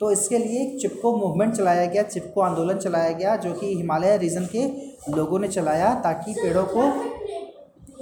तो 0.01 0.11
इसके 0.11 0.37
लिए 0.37 0.61
एक 0.61 0.79
चिपको 0.81 1.15
मूवमेंट 1.17 1.53
चलाया 1.55 1.85
गया 1.85 2.03
चिपको 2.03 2.41
आंदोलन 2.41 2.77
चलाया 2.77 3.11
गया 3.11 3.35
जो 3.35 3.53
कि 3.53 3.73
हिमालय 3.75 4.17
रीजन 4.17 4.45
के 4.45 4.65
लोगों 5.11 5.39
ने 5.39 5.47
चलाया 5.47 5.93
ताकि 6.01 6.33
पेड़ों 6.33 6.65
को 6.65 6.91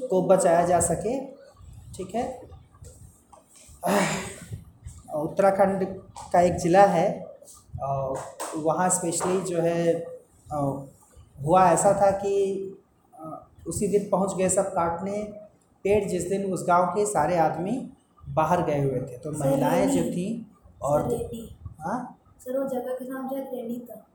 को 0.07 0.21
बचाया 0.21 0.65
जा 0.65 0.79
सके। 0.79 1.17
ठीक 1.93 2.15
है? 2.15 2.23
उत्तराखंड 5.15 5.85
का 6.33 6.41
एक 6.41 6.57
ज़िला 6.57 6.83
है 6.87 7.07
वहाँ 8.55 8.89
स्पेशली 8.89 9.41
जो 9.41 9.61
है 9.61 9.93
हुआ 11.45 11.69
ऐसा 11.71 11.93
था 12.01 12.11
कि 12.17 12.35
उसी 13.67 13.87
दिन 13.87 14.09
पहुँच 14.09 14.35
गए 14.37 14.49
सब 14.49 14.67
काटने 14.73 15.21
पेड़ 15.85 16.03
जिस 16.09 16.27
दिन 16.29 16.43
उस 16.53 16.63
गाँव 16.67 16.85
के 16.95 17.05
सारे 17.05 17.37
आदमी 17.37 17.71
बाहर 18.29 18.61
गए 18.65 18.81
हुए 18.83 18.99
थे। 19.01 19.17
तो 19.17 19.31
महिलाएँ 19.39 19.85
जो 19.87 20.03
थी 20.11 20.27
और 20.81 21.07
हाँ? 21.85 21.99
सर 22.43 22.57
वो 22.59 22.67
जगह 22.69 22.93
का 22.99 23.05
नाम 23.13 23.27
शायद 23.29 23.49
रेडी 23.53 23.79
था 23.89 24.05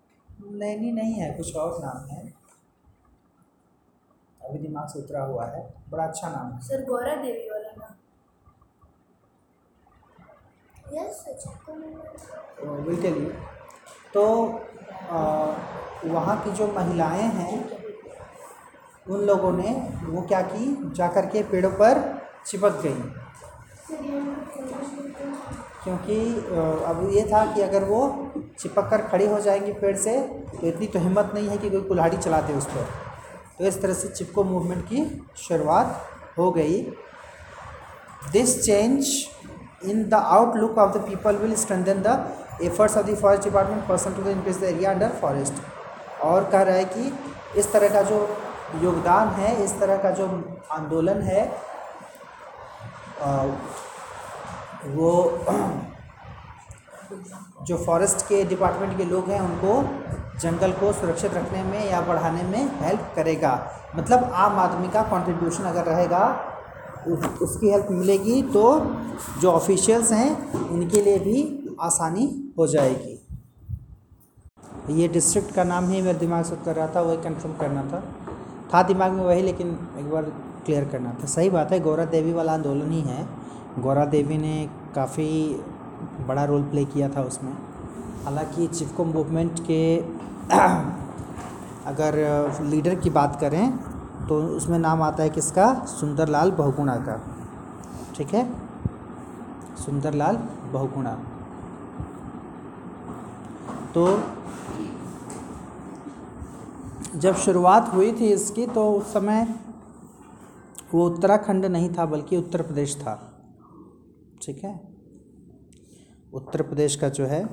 नैनी 0.60 0.90
नहीं 0.92 1.14
है 1.14 1.30
कुछ 1.36 1.54
और 1.56 1.78
नाम 1.84 2.08
है। 2.10 2.22
अभी 4.40 4.58
दिमाग 4.58 4.86
से 4.88 4.98
उतरा 4.98 5.22
हुआ 5.24 5.46
है 5.46 5.62
बड़ा 5.90 6.04
अच्छा 6.04 6.28
नाम 6.30 6.52
है। 6.52 6.60
सर 6.68 6.84
गौरा 6.84 7.14
देवी 7.22 7.48
वाला 7.50 7.70
ना 7.76 7.96
यस 10.94 11.24
विल 12.86 13.02
टेल 13.02 13.22
यू 13.24 13.30
तो 14.14 14.24
अ, 15.10 15.20
वहाँ 16.06 16.36
की 16.44 16.50
जो 16.58 16.66
महिलाएँ 16.72 17.22
हैं 17.38 17.58
उन 19.06 19.20
लोगों 19.26 19.52
ने 19.52 19.70
वो 20.06 20.22
क्या 20.22 20.40
की? 20.42 20.66
जा 20.96 21.08
कर 21.12 21.26
के 21.26 21.42
पेड़ों 21.50 21.70
पर 21.78 21.98
चिपक 22.46 22.80
गई। 22.82 22.98
क्योंकि 25.84 26.16
अब 26.88 27.08
ये 27.12 27.22
था 27.32 27.44
कि 27.54 27.60
अगर 27.62 27.84
वो 27.84 28.00
चिपक 28.60 28.88
कर 28.90 29.02
खड़ी 29.10 29.26
हो 29.26 29.40
जाएँगी 29.40 29.72
पेड़ 29.80 29.96
से 29.96 30.18
तो 30.60 30.66
इतनी 30.66 30.86
तो 30.86 30.98
हिम्मत 30.98 31.30
नहीं 31.34 31.48
है 31.48 31.58
कि 31.58 31.70
कोई 31.70 31.80
कुल्हाड़ी 31.88 32.16
चला 32.16 32.40
दे 32.40 32.54
उस 32.54 32.66
पर। 32.74 32.86
तो 33.58 33.64
इस 33.66 33.80
तरह 33.82 33.94
से 33.94 34.08
चिपको 34.08 34.44
मूवमेंट 34.44 34.84
की 34.88 35.04
शुरुआत 35.38 36.00
हो 36.38 36.50
गई। 36.52 36.80
This 38.32 38.62
change 38.64 39.18
in 39.90 40.00
the 40.12 40.18
outlook 40.36 40.78
of 40.82 40.90
the 40.94 41.00
people 41.04 41.36
will 41.42 41.52
strengthen 41.60 42.00
the 42.06 42.14
efforts 42.66 42.96
of 43.00 43.06
the 43.06 43.14
forest 43.20 43.46
department 43.46 43.86
person 43.90 44.16
to 44.16 44.24
increase 44.32 44.58
the 44.60 44.64
area 44.70 44.90
under 44.90 45.12
forest 45.20 45.62
और 46.30 46.44
कह 46.52 46.62
रहा 46.62 46.74
है 46.76 46.84
कि 46.84 47.12
इस 47.60 47.72
तरह 47.72 47.88
का 47.94 48.02
जो 48.10 48.18
योगदान 48.82 49.28
है 49.38 49.54
इस 49.64 49.78
तरह 49.80 49.96
का 50.02 50.10
जो 50.18 50.26
आंदोलन 50.72 51.22
है 51.28 51.44
अ, 53.20 53.30
वो 54.86 55.10
जो 57.66 57.76
फॉरेस्ट 57.76 58.26
के 58.26 58.44
डिपार्टमेंट 58.44 58.96
के 58.96 59.04
लोग 59.04 59.28
हैं, 59.30 59.40
उनको 59.40 59.82
जंगल 60.40 60.72
को 60.72 60.92
सुरक्षित 60.92 61.34
रखने 61.34 61.62
में 61.62 61.90
या 61.90 62.00
बढ़ाने 62.00 62.42
में 62.42 62.80
हेल्प 62.80 63.12
करेगा। 63.16 63.52
मतलब 63.96 64.24
आम 64.24 64.58
आदमी 64.58 64.88
का 64.88 65.02
कंट्रीब्यूशन 65.10 65.64
अगर 65.64 65.84
रहेगा 65.84 66.22
उसकी 67.42 67.70
हेल्प 67.70 67.86
मिलेगी 67.90 68.42
तो 68.52 68.62
जो 69.40 69.50
ऑफिशियल्स 69.50 70.12
हैं, 70.12 70.52
उनके 70.70 71.02
लिए 71.02 71.18
भी 71.18 71.76
आसानी 71.80 72.52
हो 72.58 72.66
जाएगी। 72.66 73.16
ये 74.92 75.08
डिस्ट्रिक्ट 75.08 75.54
का 75.54 75.64
नाम 75.64 75.88
ही 75.88 76.00
मेरे 76.02 76.18
दिमाग 76.18 76.44
से 76.44 76.56
कर 76.64 76.76
रहा 76.76 76.86
था, 76.86 77.00
वही 77.00 77.16
कंफर्म 77.18 77.52
करना 77.54 77.82
था। 77.82 78.02
था 78.74 78.82
दिमाग 78.82 79.12
में 79.12 79.24
वही, 79.24 79.42
लेकिन 79.42 79.68
एक 79.98 80.10
बार 80.10 80.22
क्लियर 80.66 80.84
करना 80.84 81.12
था। 81.14 81.26
सही 81.26 81.50
बात 81.50 81.72
है 81.72 81.80
गौरा 81.80 82.04
देवी 82.06 82.32
वाला 82.32 82.52
आंदोलन 82.52 82.90
ही 82.90 83.00
है। 83.00 83.26
गौरा 83.78 84.04
देवी 84.04 84.38
ने 84.38 84.70
काफ़ी 84.94 85.54
बड़ा 86.26 86.44
रोल 86.44 86.62
प्ले 86.62 86.84
किया 86.84 87.08
था 87.08 87.22
उसमें। 87.22 87.52
हालाँकि 88.24 88.66
चिपको 88.66 89.04
मूवमेंट 89.04 89.60
के 89.60 89.98
अगर 91.86 92.14
लीडर 92.62 92.94
की 92.94 93.10
बात 93.10 93.40
करें 93.40 93.76
तो 94.28 94.38
उसमें 94.42 94.78
नाम 94.78 95.02
आता 95.02 95.22
है 95.22 95.30
किसका? 95.30 95.74
सुंदरलाल 95.74 96.50
बहुगुणा 96.50 96.96
का। 96.96 97.20
ठीक 98.16 98.34
है? 98.34 98.52
सुंदरलाल 99.76 100.36
बहुगुणा। 100.72 101.18
तो 103.94 104.22
जब 107.16 107.36
शुरुआत 107.36 107.92
हुई 107.94 108.12
थी 108.12 108.26
इसकी 108.26 108.66
तो 108.66 108.92
उस 108.92 109.12
समय 109.12 109.54
वो 110.94 111.06
उत्तराखंड 111.06 111.64
नहीं 111.64 111.94
था, 111.98 112.06
बल्कि 112.06 112.36
उत्तर 112.36 112.62
प्रदेश 112.62 112.96
था। 112.96 113.29
ठीक 114.42 114.64
है? 114.64 114.80
उत्तर 116.32 116.62
प्रदेश 116.62 116.96
का 116.96 117.08
जो 117.08 117.26
है, 117.26 117.48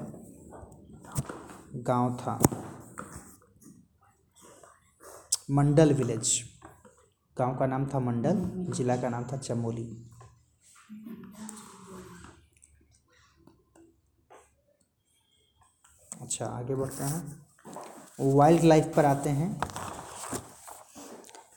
गाँव 1.75 2.17
था। 2.17 2.39
मंडल 5.51 5.93
विलेज। 5.93 6.43
गाँव 7.37 7.57
का 7.57 7.65
नाम 7.65 7.85
था 7.85 7.99
मंडल, 7.99 8.33
जिला 8.71 8.97
का 8.97 9.09
नाम 9.09 9.23
था 9.23 9.37
चमोली। 9.37 10.09
अच्छा 16.21 16.45
आगे 16.45 16.75
बढ़ते 16.75 17.03
हैं। 17.03 17.47
वाइल्ड 18.19 18.63
लाइफ 18.63 18.93
पर 18.95 19.05
आते 19.05 19.29
हैं। 19.29 19.61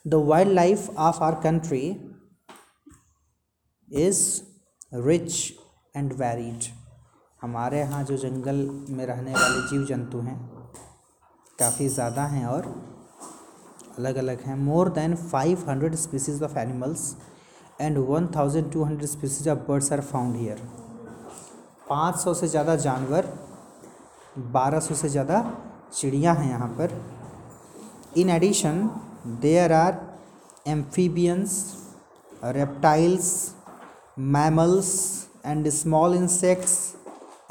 The 0.07 0.15
wild 0.15 0.53
life 0.53 0.91
of 0.91 1.21
our 1.21 1.35
country 1.35 2.07
is 3.97 4.50
rich 4.93 5.35
and 5.95 6.13
varied. 6.15 6.65
हमारे 7.41 7.79
यहाँ 7.79 8.03
जो 8.05 8.17
जंगल 8.17 8.57
में 8.91 9.05
रहने 9.07 9.33
वाले 9.33 9.61
जीव 9.69 9.85
जंतु 9.87 10.19
हैं, 10.21 10.37
काफ़ी 11.59 11.89
ज़्यादा 11.89 12.25
हैं 12.27 12.45
और 12.47 12.67
अलग 13.99 14.17
अलग 14.17 14.41
हैं। 14.43 14.57
More 14.57 14.89
than 14.93 15.15
five 15.17 15.65
hundred 15.69 15.95
species 15.97 16.43
of 16.43 16.59
animals 16.59 17.15
and 17.81 17.99
one 18.09 18.27
thousand 18.37 18.73
two 18.73 18.85
hundred 18.85 19.09
species 19.09 19.49
of 19.49 19.59
birds 19.69 19.93
are 19.93 20.01
found 20.03 20.37
here 20.37 20.63
पाँच 21.89 22.17
सौ 22.17 22.35
से 22.35 22.49
ज़्यादा 22.49 22.77
जानवर, 22.77 23.33
बारह 24.39 24.81
सौ 24.81 24.95
से 24.95 25.09
ज़्यादा 25.09 25.43
चिड़िया 25.93 26.33
हैं 26.33 26.51
यहाँ 26.51 26.69
पर। 26.81 27.01
In 28.17 28.31
addition 28.31 28.89
there 29.41 29.73
are 29.73 30.01
amphibians 30.69 31.77
reptiles 32.49 33.27
mammals 34.21 34.87
and 35.47 35.69
small 35.69 36.15
insects 36.15 36.95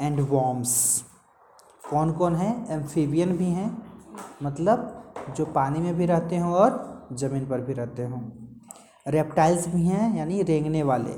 and 0.00 0.20
worms. 0.20 1.00
कौन 1.90 2.12
कौन 2.12 2.36
है? 2.36 2.72
एम्फीबियन 2.72 3.36
भी 3.36 3.44
हैं 3.44 3.82
मतलब 4.42 4.96
जो 5.36 5.44
पानी 5.44 5.78
में 5.78 5.94
भी 5.94 6.06
रहते 6.06 6.38
हों 6.38 6.52
और 6.52 7.00
ज़मीन 7.12 7.48
पर 7.48 7.60
भी 7.60 7.72
रहते 7.72 8.04
हों। 8.04 8.30
रेप्टाइल्स 9.06 9.68
भी 9.68 9.86
हैं, 9.86 10.16
यानी 10.16 10.42
रेंगने 10.42 10.82
वाले। 10.82 11.14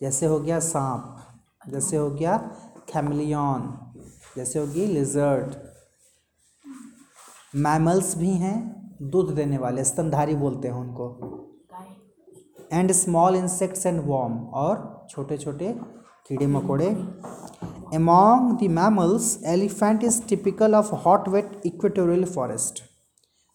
जैसे 0.00 0.26
हो 0.26 0.40
गया 0.40 0.60
सांप, 0.60 1.16
जैसे 1.68 1.96
हो 1.96 2.10
गया 2.10 2.38
खैमलियन 2.88 3.78
जैसे 4.36 4.58
होगी 4.58 4.86
लिजर्ड 4.86 5.54
मैमल्स 7.54 8.16
भी 8.16 8.30
हैं, 8.30 8.84
दूध 9.02 9.34
देने 9.34 9.58
वाले, 9.58 9.84
स्तनधारी 9.84 10.34
बोलते 10.34 10.68
हैं 10.68 10.74
उनको। 10.74 11.33
And 12.72 12.92
small 12.92 13.36
insects 13.36 13.86
and 13.86 14.00
warm 14.06 14.38
और 14.54 15.06
छोटे 15.10 15.38
छोटे 15.38 15.74
कीड़े 16.28 16.46
मकोड़े। 16.46 16.90
Among 17.94 18.52
the 18.60 18.70
mammals 18.70 19.38
elephant 19.46 20.04
is 20.04 20.22
typical 20.28 20.74
of 20.74 20.94
hot 21.04 21.28
wet 21.28 21.60
equatorial 21.66 22.24
forest 22.24 22.82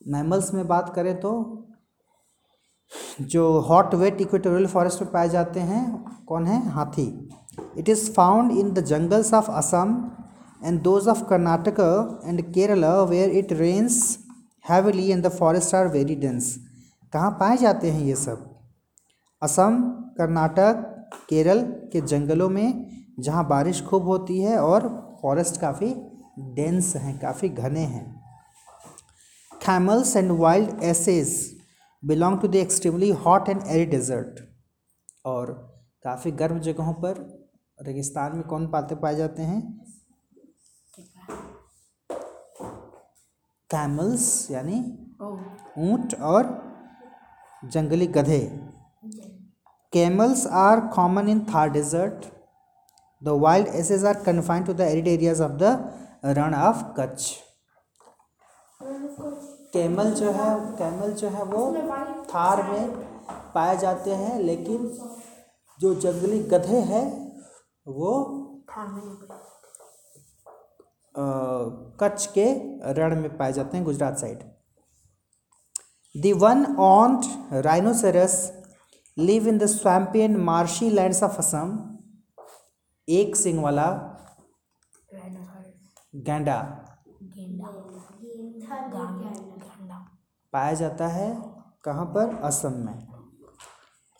mammals 0.08 0.54
में 0.54 0.68
बात 0.68 0.92
करें 0.96 1.16
तो 1.20 1.32
जो 3.22 3.48
हॉट 3.62 3.96
वेट 3.96 4.22
इक्वेटोरियल 4.22 4.68
फॉरेस्ट 4.68 5.01
में 5.01 5.12
पाए 5.12 5.30
जाते 5.30 5.60
हैं, 5.62 5.84
कौन 6.28 6.46
है? 6.48 6.70
हाथी। 6.70 7.30
It 7.78 7.89
is 7.89 8.12
found 8.13 8.51
in 8.51 8.72
the 8.74 8.84
jungles 8.86 9.34
of 9.34 9.50
Assam 9.51 9.96
and 10.66 10.82
those 10.82 11.08
of 11.08 11.24
Karnataka 11.30 11.80
and 12.25 12.42
Kerala 12.54 12.94
where 13.04 13.30
it 13.39 13.54
rains 13.54 14.18
heavily 14.66 15.10
and 15.12 15.25
the 15.25 15.30
forest 15.32 15.75
are 15.75 15.88
very 15.88 16.16
dense 16.18 16.56
कहाँ 17.13 17.32
पाए 17.39 17.58
जाते 17.58 17.92
हैं 17.92 18.01
ये 18.01 18.16
सब? 18.16 18.49
असम 19.41 19.79
कर्नाटक 20.17 21.10
केरल 21.29 21.62
के 21.93 22.01
जंगलों 22.01 22.50
में 22.50 22.69
जहाँ 23.19 23.48
बारिश 23.48 23.81
खूब 23.86 24.03
होती 24.03 24.39
है 24.41 24.58
और 24.60 24.88
फॉरेस्ट 25.22 25.60
काफ़ी 25.62 25.93
डेंस 26.55 26.96
हैं 26.96 27.17
काफ़ी 27.19 27.50
घने 27.50 27.79
हैं। 27.79 28.08
Camels 29.51 30.12
and 30.15 30.34
wild 30.39 30.84
asses 30.84 31.31
belong 32.03 32.38
to 32.41 32.48
the 32.48 32.62
extremely 32.65 33.12
hot 33.25 33.50
and 33.53 33.65
arid 33.67 33.91
desert 33.93 34.41
और 35.25 35.51
काफ़ी 36.03 36.31
गर्म 36.31 36.60
जगहों 36.60 36.93
पर 36.93 37.19
रेगिस्तान 37.79 38.36
में 38.36 38.43
कौन 38.43 38.67
पाते 38.67 38.96
पाए 38.96 39.15
जाते 39.15 39.41
हैं? 39.41 39.62
कैमल्स 43.69 44.51
यानी 44.51 44.79
ऊँट 45.89 46.13
और 46.22 46.48
जंगली 47.65 48.08
गधे। 48.08 48.68
Camels 49.93 50.46
are 50.46 50.89
common 50.93 51.28
in 51.28 51.45
Thar 51.45 51.69
desert 51.69 52.28
the 53.21 53.36
wild 53.36 53.67
asses 53.69 54.04
are 54.04 54.15
confined 54.15 54.65
to 54.67 54.73
the 54.73 54.86
arid 54.86 55.08
areas 55.08 55.39
of 55.41 55.60
the 55.60 55.71
Rann 56.39 56.54
of 56.63 56.84
Kutch 56.95 57.30
camel 59.73 60.12
जो 60.15 60.32
है 60.32 60.49
कैमल 60.78 61.12
जो 61.13 61.30
है 61.30 61.43
वो 61.45 61.63
थार 62.30 62.62
में 62.63 62.88
पाए 63.56 63.75
जाते 63.78 64.13
हैं 64.15 64.39
लेकिन 64.39 64.88
जो 65.80 65.93
जंगली 65.95 66.39
गधे 66.54 66.80
हैं 66.91 67.04
वो 67.88 68.13
कच्छ 72.02 72.25
के 72.38 72.47
रण 72.93 73.21
में 73.21 73.38
पाए 73.38 73.54
जाते 73.54 73.78
हैं 73.78 73.86
Gujarat 73.86 74.17
side 74.17 74.43
the 76.15 76.34
one 76.41 76.65
horned 76.80 77.25
rhinoceros 77.65 78.36
live 79.19 79.47
in 79.47 79.58
the 79.58 79.65
swampy 79.65 80.19
and 80.19 80.38
marshy 80.38 80.89
lands 80.89 81.21
of 81.23 81.38
Assam 81.38 81.77
एक 83.08 83.36
सिंग 83.36 83.63
वाला 83.63 83.88
गेंडा 86.15 86.62
पाया 90.53 90.73
जाता 90.73 91.08
है 91.08 91.29
कहाँ 91.84 92.05
पर? 92.05 92.36
असम 92.43 92.73
में 92.86 93.08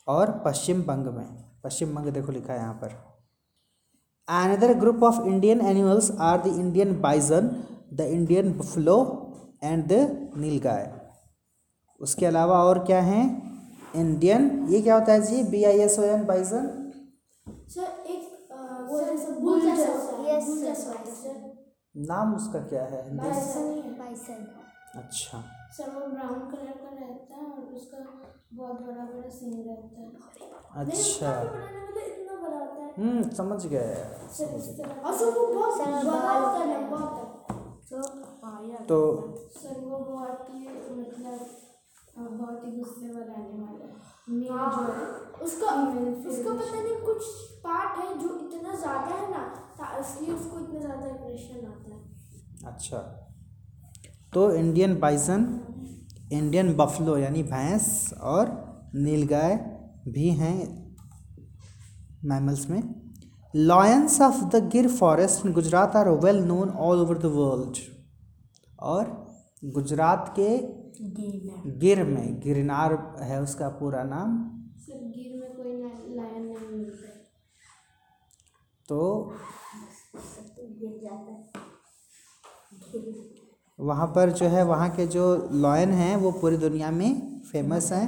और 0.08 0.32
पश्चिम 0.46 0.82
बंग 0.84 1.08
में। 1.16 1.26
पश्चिम 1.64 1.96
बंग 1.96 2.08
देखो 2.14 2.32
लिखा 2.32 2.54
है 2.54 2.60
यहाँ 2.60 2.74
पर। 2.74 2.94
Another 4.28 4.74
group 4.80 5.04
of 5.04 5.22
Indian 5.28 5.62
animals 5.62 6.12
are 6.20 6.42
the 6.42 6.48
Indian 6.48 7.00
bison 7.02 7.48
the 7.94 8.02
Indian 8.02 8.52
buffalo 8.58 8.98
and 9.64 9.88
the 9.88 9.94
nilgai 10.38 10.92
उसके 12.02 12.26
अलावा 12.26 12.64
और 12.64 12.84
क्या 12.86 13.02
हैं? 13.02 13.49
इंडियन 13.96 14.66
ये 14.70 14.82
क्या 14.82 14.96
होता 14.96 15.14
है 15.14 15.22
जी? 15.22 15.44
B 15.44 15.64
I 15.64 15.80
S 15.80 16.00
O 16.00 16.04
N 16.04 16.26
bison 16.26 16.68
uh, 18.52 18.58
है 19.66 19.76
है 19.76 21.58
नाम 21.96 22.36
उसका 22.36 22.60
क्या 22.60 22.84
है? 22.84 23.02
अच्छा। 24.96 25.44
सर 25.78 25.90
वो 25.90 26.08
ब्राउन 26.08 26.40
कलर 26.52 26.72
का 26.72 26.90
रहता 26.90 27.36
है 27.36 27.46
और 27.46 27.74
उसका 27.76 27.98
बहुत 28.54 28.82
बड़ा 28.82 29.04
बड़ा 29.06 29.30
सींग 29.30 29.68
रहता 29.68 30.02
है। 30.02 30.08
अच्छा। 30.76 31.32
इतना 32.08 32.36
बड़ा 32.42 32.58
होता 32.58 33.02
हम्म 33.02 33.30
समझ 33.30 33.66
गए 33.66 33.94
और 33.94 35.14
सर 35.14 35.30
वो 35.30 35.48
बहुत 35.48 35.78
बड़ा 35.78 36.38
होता 36.38 36.60
है। 36.60 36.78
तो 37.90 38.02
तो 38.88 38.98
सर 39.56 39.80
वो 39.80 39.98
बहुत 39.98 40.48
ही 40.50 40.68
मतलब 40.92 41.40
बहुत 42.22 42.66
ही 42.66 42.72
गुस्से 42.72 43.08
वाला 43.10 43.34
रहने 43.34 43.62
वाला 43.62 43.86
है। 43.86 43.92
मेल 44.30 44.64
जो 44.76 44.84
है 44.90 45.06
उसका 45.44 45.68
उसका 46.30 46.54
पता 46.54 46.82
नहीं 46.82 46.96
कुछ 47.06 47.22
पार्ट 47.64 48.00
है 48.00 48.08
जो 48.20 48.30
इतना 48.38 48.76
ज़्यादा 48.76 49.16
है 49.16 49.32
ना 49.32 49.44
इसलिए 50.00 50.34
उसको 50.34 50.60
इतना 50.60 50.80
ज़्यादा 50.80 51.06
एग्रेशन 51.08 51.66
आता 51.68 51.90
है। 51.94 52.00
अच्छा। 52.68 52.98
तो 54.34 54.52
इंडियन 54.54 55.00
बाइसन 55.00 55.46
इंडियन 56.34 56.74
बफलो 56.78 57.18
यानी 57.18 57.44
भैंस 57.46 58.14
और 58.32 58.52
नीलगाय 58.96 59.56
भी 60.08 60.30
हैं 60.42 60.58
मैमल्स 62.26 62.70
में। 62.70 62.82
Lions 63.54 64.20
of 64.22 64.44
the 64.46 64.64
Gir 64.72 64.88
forest 64.90 65.46
in 65.46 65.54
Gujarat 65.54 65.96
are 65.96 66.10
well 66.26 66.44
known 66.46 66.70
all 66.70 67.00
over 67.02 67.18
the 67.18 67.32
world 67.36 67.78
और 68.88 69.18
गुजरात 69.74 70.34
के 70.40 70.50
गिर 71.02 72.04
में 72.04 72.40
गिरनार 72.40 72.94
है 73.22 73.42
उसका 73.42 73.70
पूरा 73.70 74.04
नाम। 74.04 74.38
गिर 74.90 75.40
में 75.40 75.56
कोई 75.56 75.74
लायन 76.16 76.44
नहीं 76.44 76.68
मिलता 76.70 77.08
तो 78.90 79.00
वहाँ 83.80 84.08
पर 84.08 84.30
जो 84.32 84.48
है 84.48 84.64
वहाँ 84.66 84.90
के 84.96 85.08
जो 85.08 85.50
लॉयन 85.52 85.92
हैं 85.92 86.16
वो 86.16 86.32
पूरी 86.32 86.58
दुनिया 86.58 86.92
में 86.92 87.42
फ़ेमस 87.52 87.92
हैं। 87.92 88.08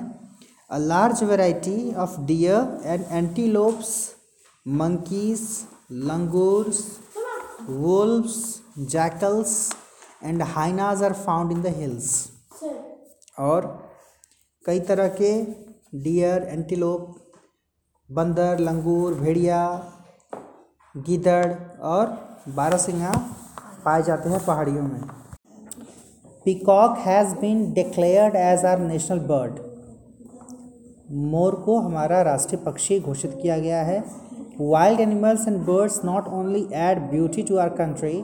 A 0.72 0.78
large 0.78 1.24
variety 1.24 1.94
of 1.94 2.20
deer 2.22 2.82
and 2.86 3.06
antelopes 3.12 4.16
monkeys 4.66 5.66
langurs 5.90 7.00
wolves 7.68 8.62
jackals 8.94 9.54
and 10.22 10.44
hyenas 10.44 11.02
are 11.02 11.16
found 11.16 11.52
in 11.52 11.64
the 11.64 11.72
hills 11.72 12.10
sir 12.12 12.31
और 13.38 13.66
कई 14.66 14.80
तरह 14.80 15.08
के 15.22 15.32
डियर, 15.96 16.44
एंटीलोप, 16.44 17.16
बंदर, 18.10 18.60
लंगूर, 18.60 19.14
भेड़िया, 19.14 19.64
गीदड़ 20.96 21.54
और 21.84 22.18
बारहसिंगा 22.50 23.12
पाए 23.86 24.04
जाते 24.04 24.30
हैं 24.30 24.46
पहाड़ियों 24.46 24.84
में। 24.84 25.02
Peacock 26.46 26.98
has 26.98 27.36
been 27.36 27.72
declared 27.74 28.36
as 28.36 28.66
our 28.66 28.80
national 28.80 29.20
bird 29.28 29.60
मोर 31.32 31.56
को 31.66 31.78
हमारा 31.80 32.22
राष्ट्रीय 32.22 32.62
पक्षी 32.66 33.00
घोषित 33.00 33.38
किया 33.42 33.58
गया 33.58 33.82
है। 33.84 34.04
Wild 34.62 35.00
animals 35.00 35.48
and 35.48 35.58
birds 35.66 36.00
not 36.06 36.28
only 36.34 36.68
add 36.82 37.00
beauty 37.12 37.44
to 37.44 37.58
our 37.58 37.70
country 37.78 38.22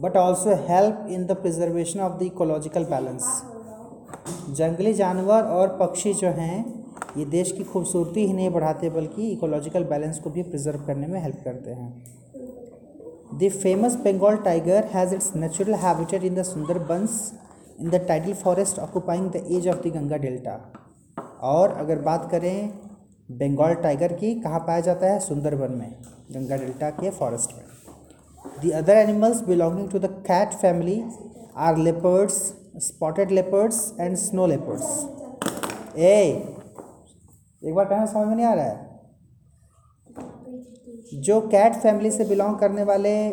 but 0.00 0.16
also 0.16 0.54
help 0.68 1.06
in 1.10 1.26
the 1.26 1.36
preservation 1.36 2.00
of 2.00 2.18
the 2.18 2.22
ecological 2.22 2.84
balance 2.90 3.26
जंगली 4.28 4.92
जानवर 4.94 5.42
और 5.42 5.76
पक्षी 5.80 6.12
जो 6.14 6.28
हैं 6.28 6.84
ये 7.16 7.24
देश 7.24 7.52
की 7.52 7.64
खूबसूरती 7.64 8.26
ही 8.26 8.32
नहीं 8.32 8.50
बढ़ाते 8.50 8.90
बल्कि 8.90 9.30
इकोलॉजिकल 9.30 9.84
बैलेंस 9.84 10.18
को 10.18 10.30
भी 10.30 10.42
प्रिजर्व 10.42 10.80
करने 10.80 11.06
में 11.06 11.20
हेल्प 11.22 11.40
करते 11.44 11.70
हैं। 11.70 12.04
The 13.34 13.48
famous 13.62 13.94
Bengal 13.94 14.36
tiger 14.36 14.84
has 14.84 15.14
its 15.14 15.34
natural 15.36 15.74
habitat 15.74 16.24
in 16.24 16.34
the 16.34 16.42
Sundarbans 16.42 17.32
in 17.80 17.90
the 17.90 17.94
tidal 17.94 18.34
forest 18.34 18.78
occupying 18.78 19.30
the 19.30 19.36
edge 19.36 19.68
of 19.68 19.88
the 19.88 19.92
Ganga 19.92 20.16
delta 20.16 20.72
और 21.42 21.70
अगर 21.70 21.98
बात 21.98 22.28
करें 22.30 22.70
बंगाल 23.30 23.74
टाइगर 23.74 24.12
की 24.12 24.34
कहाँ 24.34 24.60
पाया 24.60 24.80
जाता 24.80 25.06
है? 25.06 25.20
सुंदरबन 25.20 25.72
में 25.72 25.96
गंगा 26.32 26.56
डेल्टा 26.56 26.90
के 26.90 27.10
फॉरेस्ट 27.10 27.56
में। 27.56 27.64
The 28.62 28.72
other 28.72 28.96
animals 28.96 29.40
belonging 29.40 29.90
to 29.90 29.98
the 29.98 30.06
cat 30.06 30.52
family 30.52 31.04
are 31.56 31.76
leopards, 31.76 32.34
spotted 32.78 33.30
leopards 33.32 33.94
and 34.00 34.16
snow 34.16 34.46
leopards 34.46 35.06
ए 35.96 36.12
एक 37.62 37.74
बार 37.74 37.84
कहना 37.84 38.06
समझ 38.06 38.26
में 38.28 38.36
नहीं 38.36 38.46
आ 38.46 38.52
रहा 38.54 38.64
है? 38.64 38.88
जो 41.14 41.40
कैट 41.40 41.74
फैमिली 41.74 42.10
से 42.10 42.24
बिलोंग 42.24 42.58
करने 42.58 42.82
वाले 42.82 43.30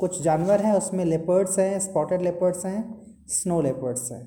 कुछ 0.00 0.22
जानवर 0.22 0.60
हैं, 0.60 0.74
उसमें 0.74 1.04
लेपर्ड्स 1.04 1.58
हैं 1.58 1.78
स्पॉटेड 1.78 2.22
लेपर्ड्स 2.22 2.64
हैं 2.66 2.82
स्नो 3.28 3.60
लेपर्ड्स 3.60 4.10
हैं। 4.12 4.22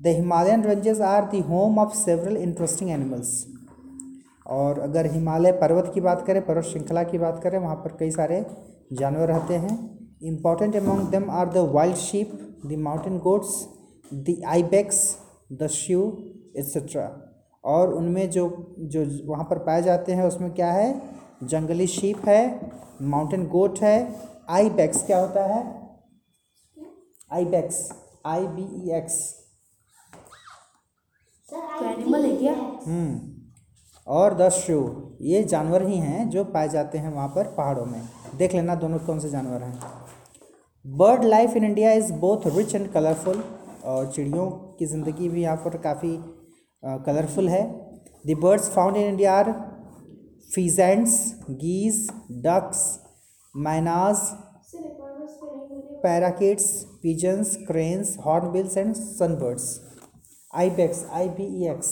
The 0.00 0.06
Himalayan 0.06 0.62
ranges 0.64 1.00
are 1.00 1.24
the 1.24 1.44
home 1.44 1.78
of 1.78 1.96
several 1.96 2.36
interesting 2.36 2.90
animals 2.90 3.46
और 4.46 4.78
अगर 4.78 5.06
हिमालय 5.06 5.52
पर्वत 5.52 5.90
की 5.94 6.00
बात 6.00 6.26
करें, 6.26 6.46
पर्वत 6.46 6.64
श्रृंखला 6.64 7.02
की 7.02 7.18
बात 7.18 7.40
करें, 7.42 7.58
वहाँ 7.58 7.76
पर 7.76 7.96
कई 8.00 8.10
सारे 8.10 8.44
जानवर 8.92 9.28
रहते 9.28 9.54
हैं। 9.54 9.98
Important 10.22 10.76
among 10.76 11.08
them 11.08 11.30
are 11.30 11.48
the 11.48 11.56
wild 11.56 11.96
sheep 11.96 12.47
the 12.66 12.78
mountain 12.78 13.18
goats 13.18 13.54
the 14.14 14.34
ibex 14.48 15.00
the 15.52 15.66
shrew 15.72 16.02
etcetera 16.56 17.06
और 17.64 17.94
उनमें 17.94 18.28
जो 18.30 18.48
जो 18.92 19.04
वहाँ 19.30 19.44
पर 19.44 19.58
पाए 19.64 19.82
जाते 19.82 20.12
हैं 20.12 20.24
उसमें 20.24 20.50
क्या 20.54 20.72
है? 20.72 20.88
जंगली 21.42 21.86
शीप 21.86 22.28
है 22.28 22.70
माउंटेन 23.10 23.46
गोट 23.48 23.78
है 23.78 23.96
आईबेक्स 24.50 25.04
क्या 25.06 25.20
होता 25.20 25.44
है? 25.46 25.62
Ibex 27.32 27.88
I 28.26 28.46
B 28.46 28.62
E 28.62 28.90
X 28.96 29.18
animal 31.82 32.24
है 32.24 32.36
क्या? 32.36 32.52
हम्म। 32.86 33.36
और 34.06 34.34
द 34.34 34.48
श्यू 34.50 34.80
ये 35.20 35.42
जानवर 35.44 35.82
ही 35.82 35.96
हैं 35.96 36.28
जो 36.30 36.44
पाए 36.44 36.68
जाते 36.68 36.98
हैं 36.98 37.12
वहाँ 37.14 37.28
पर 37.28 37.54
पहाड़ों 37.56 37.84
में। 37.86 38.00
देख 38.36 38.54
लेना 38.54 38.74
दोनों 38.74 38.98
कौन 38.98 39.18
से 39.18 39.30
जानवर 39.30 39.62
हैं। 39.62 39.97
Bird 40.88 41.24
life 41.24 41.56
in 41.56 41.64
India 41.64 41.92
is 41.92 42.12
both 42.20 42.46
rich 42.56 42.74
and 42.74 42.90
colourful. 42.92 43.42
और 43.84 44.10
चिड़ियों 44.12 44.50
की 44.78 44.86
ज़िंदगी 44.86 45.28
भी 45.28 45.42
यहाँ 45.42 45.56
पर 45.56 45.76
काफ़ी 45.78 46.16
कलरफुल 47.06 47.48
है। 47.48 47.62
The 48.26 48.36
birds 48.42 48.68
found 48.70 48.96
in 48.96 49.06
India 49.06 49.34
are 49.38 49.52
pheasants 50.50 51.18
geese 51.50 52.06
ducks 52.46 52.80
mynas 53.54 54.16
parakeets, 56.02 56.66
pigeons, 57.02 57.54
cranes, 57.66 58.16
hornbills 58.26 58.76
and 58.76 58.94
sunbirds. 58.94 59.80
Ibex, 60.54 61.04
I 61.12 61.28
B 61.28 61.44
E 61.56 61.68
X. 61.70 61.90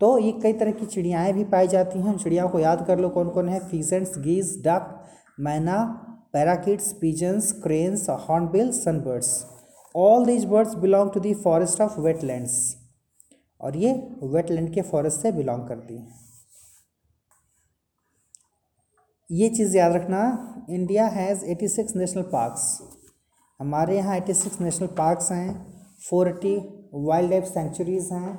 तो 0.00 0.16
ये 0.18 0.32
कई 0.42 0.52
तरह 0.52 0.70
की 0.72 0.86
चिड़ियाएँ 0.86 1.32
भी 1.32 1.44
पाई 1.46 1.68
जाती 1.68 1.98
हैं। 1.98 2.12
उन 2.12 2.18
चिड़ियाओं 2.18 2.48
को 2.48 2.58
याद 2.58 2.84
कर 2.86 2.98
लो 2.98 3.08
कौन 3.08 3.28
कौन 3.30 3.48
है? 3.48 3.60
Pheasants 3.60 4.18
geese 4.18 4.56
duck 4.66 4.98
myna 5.40 5.78
parakeets 6.34 6.92
pigeons 7.00 7.50
cranes 7.62 8.08
hornbill 8.28 8.70
sunbirds 8.72 9.30
all 9.94 10.24
these 10.26 10.44
birds 10.44 10.74
belong 10.82 11.10
to 11.12 11.20
the 11.20 11.32
forest 11.42 11.80
of 11.80 11.98
wetlands 12.00 12.54
और 13.60 13.76
ये 13.76 13.92
वेटलैंड 14.34 14.72
के 14.74 14.82
फॉरेस्ट 14.82 15.20
से 15.22 15.32
बिलोंग 15.32 15.66
करती 15.68 15.96
हैं। 15.96 16.20
ये 19.30 19.48
चीज़ 19.48 19.76
याद 19.76 19.92
रखना 19.92 20.22
इंडिया 20.70 21.06
हैज़ 21.08 21.44
86 21.46 21.96
नेशनल 21.96 22.22
पार्क्स 22.32 22.64
हमारे 23.60 23.96
यहाँ 23.96 24.18
86 24.20 24.60
नेशनल 24.60 24.86
पार्क्स 24.98 25.30
हैं 25.32 25.48
480 26.06 26.54
वाइल्ड 27.08 27.30
लाइफ 27.30 27.44
सेंचुरीज़ 27.44 28.12
हैं 28.14 28.32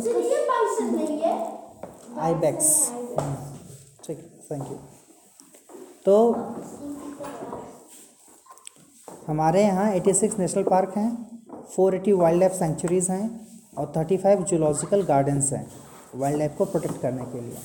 सर 0.00 0.20
ये 0.20 0.44
पाइसन 0.50 0.94
नहीं 0.94 1.18
है। 1.22 1.34
आईबेक्स 2.20 2.70
ठीक 2.90 3.51
थैंक 4.52 4.70
यू 4.70 4.76
तो 6.06 6.16
हमारे 9.26 9.62
यहाँ 9.62 9.92
86 9.94 10.38
नेशनल 10.38 10.62
पार्क 10.62 10.96
हैं 10.96 11.10
480 11.76 12.12
वाइल्ड 12.12 12.40
लाइफ 12.40 12.52
सेंचुरीज़ 12.52 13.10
हैं 13.12 13.24
और 13.78 13.92
35 13.96 14.42
जूलॉजिकल 14.50 15.02
गार्डन्स 15.02 15.52
हैं 15.52 15.66
वाइल्ड 16.14 16.38
लाइफ 16.38 16.56
को 16.58 16.64
प्रोटेक्ट 16.64 17.00
करने 17.02 17.24
के 17.24 17.40
लिए। 17.40 17.56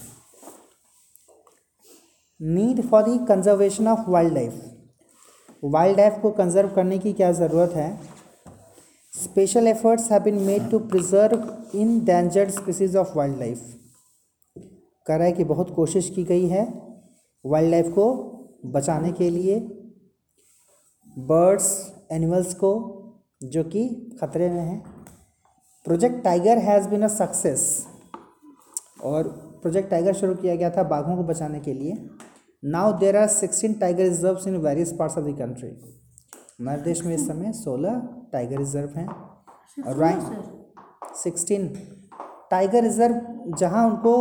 Need 2.41 2.82
for 2.89 3.04
the 3.04 3.17
conservation 3.26 3.88
of 3.88 4.10
wild 4.10 4.34
life 4.34 4.62
wild 5.63 6.00
life 6.00 6.19
को 6.21 6.32
कंजर्व 6.32 6.69
करने 6.69 7.00
की 7.00 7.13
क्या 7.13 7.32
ज़रूरत 7.32 7.71
है? 7.71 7.89
Special 9.13 9.67
efforts 9.67 10.12
have 10.12 10.21
been 10.23 10.36
made 10.41 10.69
to 10.71 10.80
preserve 10.80 11.78
endangered 12.06 12.50
species 12.50 12.95
of 12.95 13.17
wild 13.17 13.38
life 13.39 13.77
कह 15.08 15.15
रहा 15.15 15.26
है 15.26 15.32
कि 15.32 15.43
बहुत 15.43 15.74
कोशिश 15.76 16.10
की 16.10 16.24
गई 16.24 16.48
है 16.48 16.63
वाइल्ड 17.46 17.72
लाइफ 17.72 17.88
को 17.89 18.06
बचाने 18.65 19.12
के 19.12 19.30
लिए। 19.30 19.60
बर्ड्स 21.17 21.67
एनिमल्स 22.12 22.54
को 22.54 22.72
जो 23.43 23.63
कि 23.63 23.88
खतरे 24.22 24.50
में 24.50 24.62
हैं। 24.62 24.80
Project 25.86 26.24
tiger 26.24 26.58
has 26.58 26.88
been 26.89 27.02
a 27.02 27.08
success 27.08 27.86
और 29.04 29.28
प्रोजेक्ट 29.62 29.89
टाइगर 29.89 30.13
शुरू 30.13 30.36
किया 30.36 30.56
गया 30.56 30.70
था 30.70 30.84
बाघों 30.84 31.15
को 31.17 31.24
बचाने 31.24 31.60
के 31.60 31.74
लिए। 31.74 31.93
Now 32.63 32.98
there 33.00 33.17
are 33.17 33.28
sixteen 33.28 33.74
tiger 33.74 34.04
reserves 34.04 34.48
in 34.48 34.58
various 34.58 34.91
parts 35.00 35.17
of 35.17 35.26
the 35.26 35.38
country 35.39 35.70
हमारे 36.60 36.82
देश 36.82 37.04
में 37.06 37.13
इस 37.15 37.28
समय 37.28 37.52
सोलह 37.54 38.02
टाइगर 38.34 38.58
रिज़र्व 38.58 39.00
हैं। 39.00 39.08
और 39.08 39.96
राइन 39.96 40.20
सिक्सटीन 41.15 41.67
टाइगर 42.52 42.84
रिज़र्व 42.84 43.56
जहाँ 43.58 43.86
उनको 43.89 44.13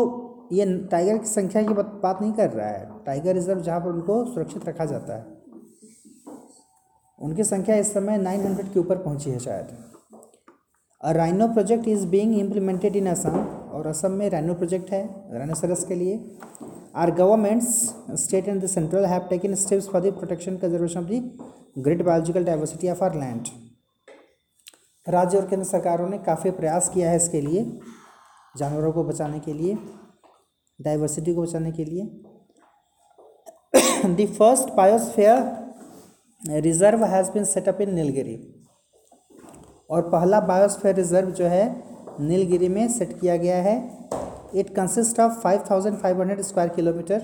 ये 0.53 0.65
टाइगर 0.91 1.19
की 1.19 1.27
संख्या 1.27 1.63
की 1.63 1.75
बात 1.75 2.19
नहीं 2.21 2.33
कर 2.33 2.51
रहा 2.51 2.69
है। 2.69 3.05
टाइगर 3.07 3.35
रिज़र्व 3.35 3.61
जहाँ 3.61 3.81
पर 3.81 3.89
उनको 3.89 4.25
सुरक्षित 4.25 4.69
रखा 4.69 4.85
जाता 4.85 5.17
है। 5.17 5.25
उनकी 7.19 7.45
संख्या 7.45 7.77
इस 7.77 7.93
समय 7.95 8.19
900 8.19 8.73
के 8.75 8.81
ऊपर 8.81 8.97
पहुँची 8.99 9.31
है 9.31 9.39
शायद। 9.39 9.77
Rhino 11.01 11.49
project 11.49 11.89
is 11.89 12.07
being 12.07 12.39
implemented 12.39 12.97
in 12.97 13.07
Assam 13.07 13.37
और 13.73 13.87
असम 13.87 14.13
में 14.13 14.29
राइनो 14.31 14.55
प्रोजेक्ट 14.55 14.91
है 14.91 15.05
राइनोसरस 15.33 15.85
के 15.85 15.95
लिए। 15.95 16.39
Our 16.97 17.11
governments 17.11 17.69
state 18.23 18.49
and 18.49 18.63
the 18.63 18.67
central 18.67 19.05
have 19.05 19.27
taken 19.31 19.55
steps 19.55 19.89
for 19.89 20.01
the 20.01 20.13
protection 20.13 20.57
conservation 20.57 21.01
of 21.01 21.07
the 21.07 21.39
great 21.79 22.03
biological 22.03 22.45
diversity 22.45 22.91
of 22.91 23.05
our 23.05 23.15
land 23.15 23.49
राज्य 25.07 25.39
और 25.39 25.47
केंद्र 25.49 25.67
सरकारों 25.67 26.09
ने 26.09 26.19
काफ़ी 26.19 26.51
प्रयास 26.51 26.89
किया 26.89 27.11
है 27.11 27.17
इसके 27.17 27.41
लिए, 27.41 27.65
जानवरों 28.57 28.93
को 28.93 29.05
बचाने 29.05 29.39
के 29.41 29.53
लिए। 29.53 29.75
डाइवर्सिटी 30.79 31.35
को 31.35 31.43
बचाने 31.43 31.73
के 31.73 31.85
लिए। 31.85 32.05
The 34.07 34.27
first 34.29 34.69
biosphere 34.77 36.61
reserve 36.63 37.05
has 37.05 37.31
been 37.33 37.45
set up 37.47 37.81
in 37.81 37.95
Nilgiri 37.95 38.37
और 39.91 40.09
पहला 40.11 40.41
बायोस्फेयर 40.43 40.95
रिज़र्व 40.97 41.31
जो 41.33 41.47
है 41.47 41.65
नीलगिरी 42.21 42.69
में 42.69 42.89
सेट 42.89 43.19
किया 43.21 43.37
गया 43.37 43.57
है। 43.63 43.77
It 44.55 44.75
consist 44.77 45.21
of 45.21 45.33
five 45.41 45.65
thousand 45.71 45.97
five 45.99 46.21
hundred 46.21 46.41
square 46.43 46.69
kilometre 46.71 47.23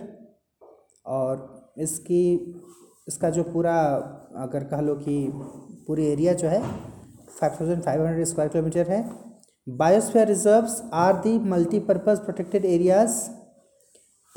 और 1.07 1.75
इसकी, 1.79 2.23
इसका 3.09 3.31
जो 3.31 3.43
पूरा, 3.45 3.75
अगर 4.43 4.65
कह 4.65 4.81
लो 4.81 4.95
कि 4.97 5.31
पूरी 5.87 6.07
एरिया 6.07 6.33
जो 6.35 6.49
है 6.49 6.61
five 6.61 7.57
thousand 7.61 7.83
five 7.83 8.07
hundred 8.07 8.27
square 8.27 8.51
kilometre 8.51 8.91
है। 8.91 9.05
Biosphere 9.67 10.27
reserves 10.29 10.83
are 10.95 11.21
the 11.23 11.39
multipurpose 11.51 12.21
protected 12.21 12.65
areas 12.65 13.21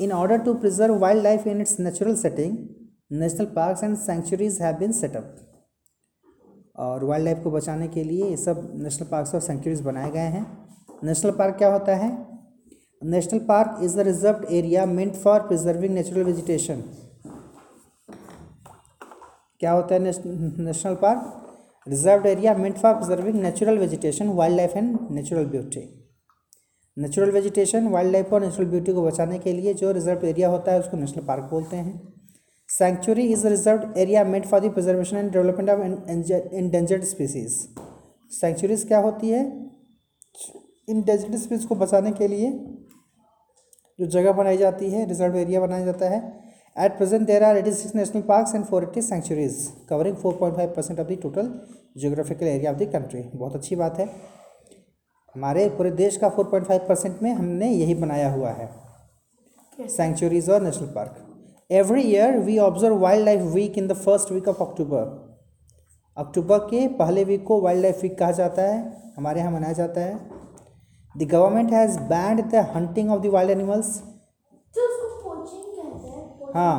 In 0.00 0.12
order 0.12 0.36
to 0.44 0.54
preserve 0.54 1.00
wildlife 1.00 1.46
in 1.46 1.60
its 1.62 1.78
natural 1.78 2.16
setting, 2.16 2.68
national 3.10 3.46
parks 3.46 3.80
and 3.82 3.96
sanctuaries 3.96 4.58
have 4.58 4.78
been 4.78 4.92
set 4.92 5.16
up. 5.16 5.28
और 6.78 7.04
wild 7.04 7.24
life 7.24 7.38
को 7.44 7.50
बचाने 7.50 7.86
के 7.88 8.02
लिए 8.04 8.28
ये 8.28 8.36
सब 8.36 8.60
national 8.82 9.06
parks 9.10 9.34
और 9.34 9.40
centuries 9.40 9.80
बनाए 9.80 10.10
गए 10.10 10.26
हैं। 10.34 10.44
नेशनल 11.04 11.30
पार्क 11.38 11.56
क्या 11.58 11.72
होता 11.72 11.94
है? 11.96 12.10
National 13.04 13.38
park 13.48 13.80
is 13.84 13.96
the 13.96 14.06
reserve 14.06 14.46
area 14.56 14.84
meant 14.86 15.14
for 15.14 15.40
preserving 15.48 15.94
natural 15.94 16.24
vegetation 16.24 16.82
क्या 19.60 19.72
होता 19.72 19.94
है 19.94 20.00
national 20.00 20.94
park 21.02 21.86
reserve 21.88 22.26
area 22.26 22.54
meant 22.54 22.76
for 22.78 22.94
preserving 22.94 23.40
natural 23.42 23.78
vegetation 23.78 24.28
wild 24.40 24.56
life 24.56 24.76
and 24.76 24.98
natural 25.10 25.46
beauty 25.56 25.88
natural 26.98 27.30
vegetation 27.30 27.86
wild 27.86 28.12
life 28.12 28.32
और 28.32 28.40
natural 28.40 28.68
beauty 28.68 28.92
को 28.92 29.02
बचाने 29.02 29.38
के 29.38 29.52
लिए 29.52 29.74
जो 29.74 29.92
reserve 29.92 30.26
area 30.26 30.48
होता 30.48 30.72
है 30.72 30.80
उसको 30.80 30.96
नेशनल 30.96 31.24
पार्क 31.24 31.42
बोलते 31.42 31.76
हैं। 31.76 32.16
Sanctuary 32.82 33.18
is 33.18 33.46
reserve 33.46 33.94
area 33.98 34.24
made 34.24 34.46
for 34.46 34.60
the 34.60 34.64
the 34.64 35.14
and 35.14 35.32
development 35.32 35.70
of 35.70 35.80
en- 35.80 35.88
enja- 35.88 36.54
endangered 36.54 37.04
क्या 38.88 38.98
होती 38.98 39.28
है? 39.28 39.70
Endangered 40.90 41.44
species 41.44 41.64
को 41.64 41.74
बचाने 41.74 42.12
के 42.12 42.28
लिए 42.28 42.74
जो 44.00 44.06
जगह 44.06 44.32
बनाई 44.32 44.56
जाती 44.56 44.90
है 44.90 45.08
रिज़र्व 45.08 45.36
एरिया 45.36 45.60
बनाया 45.60 45.84
जाता 45.84 46.08
है। 46.08 46.40
At 46.78 46.96
present 46.96 47.26
there 47.26 47.42
are 47.42 47.56
eighty 47.56 47.72
six 47.72 47.94
national 47.94 48.22
parks 48.22 48.54
and 48.54 48.64
four 48.64 48.82
eighty 48.82 49.02
sanctuaries 49.02 49.72
covering 49.88 50.16
four 50.16 50.34
point 50.34 50.56
five 50.56 50.68
percent 50.68 51.00
of 51.00 51.08
the 51.08 51.18
total 51.22 51.60
geographical 51.96 52.46
area 52.46 52.72
of 52.72 52.78
the 52.78 52.82
country 52.82 53.24
बहुत 53.34 53.56
अच्छी 53.56 53.76
बात 53.76 53.98
है। 53.98 54.36
हमारे 55.36 55.68
पूरे 55.68 55.90
देश 55.92 56.16
का 56.16 56.28
फोर 56.28 56.44
पॉइंट 56.44 56.66
फाइव 56.66 56.80
परसेंट 56.88 57.22
में 57.22 57.32
हमने 57.32 57.68
यही 57.70 57.94
बनाया 57.94 58.32
हुआ 58.32 58.50
है। 58.50 58.68
Sanctuaries 59.96 60.48
और 60.50 60.62
national 60.62 60.86
park 60.94 61.16
every 61.70 62.02
year 62.02 62.38
we 62.38 62.56
observe 62.58 62.98
wild 62.98 63.24
life 63.24 63.40
week 63.54 63.76
in 63.78 63.88
the 63.88 63.92
first 63.94 64.32
week 64.32 64.48
of 64.48 64.62
October 64.62 65.02
अक्टूबर 66.16 66.58
के 66.70 66.86
पहले 66.96 67.24
वीक 67.24 67.44
को 67.46 67.60
वाइल्ड 67.60 67.82
लाइफ 67.82 68.02
वीक 68.02 68.18
कहा 68.18 68.30
जाता 68.32 68.62
है 68.62 68.78
हमारे 69.16 69.40
यहाँ 69.40 69.52
मनाया 69.52 69.72
जाता 69.72 70.00
है। 70.00 70.14
The 71.14 71.28
government 71.32 71.72
has 71.72 71.98
banned 72.08 72.40
the 72.50 72.66
hunting 72.74 73.10
of 73.10 73.22
the 73.22 73.26
wild 73.34 73.50
animals. 73.50 74.02
हाँ 76.54 76.78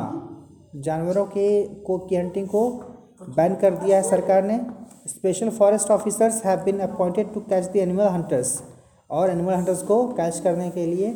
जानवरों 0.76 1.26
के 1.26 1.48
को 1.84 1.98
की 1.98 2.16
हंटिंग 2.16 2.48
को 2.48 2.68
बैन 3.36 3.54
कर 3.54 3.74
दिया 3.76 3.96
है 3.96 4.02
सरकार 4.02 4.42
ने 4.44 4.58
special 5.08 5.50
forest 5.50 5.90
officers 5.90 6.44
have 6.44 6.60
been 6.64 6.78
appointed 6.80 7.32
to 7.34 7.40
catch 7.50 7.64
the 7.64 7.76
animal 7.76 8.08
hunters 8.08 8.60
और 9.10 9.30
एनिमल 9.30 9.54
हंटर्स 9.54 9.82
को 9.82 10.06
कैच 10.12 10.40
करने 10.40 10.70
के 10.70 10.86
लिए 10.86 11.10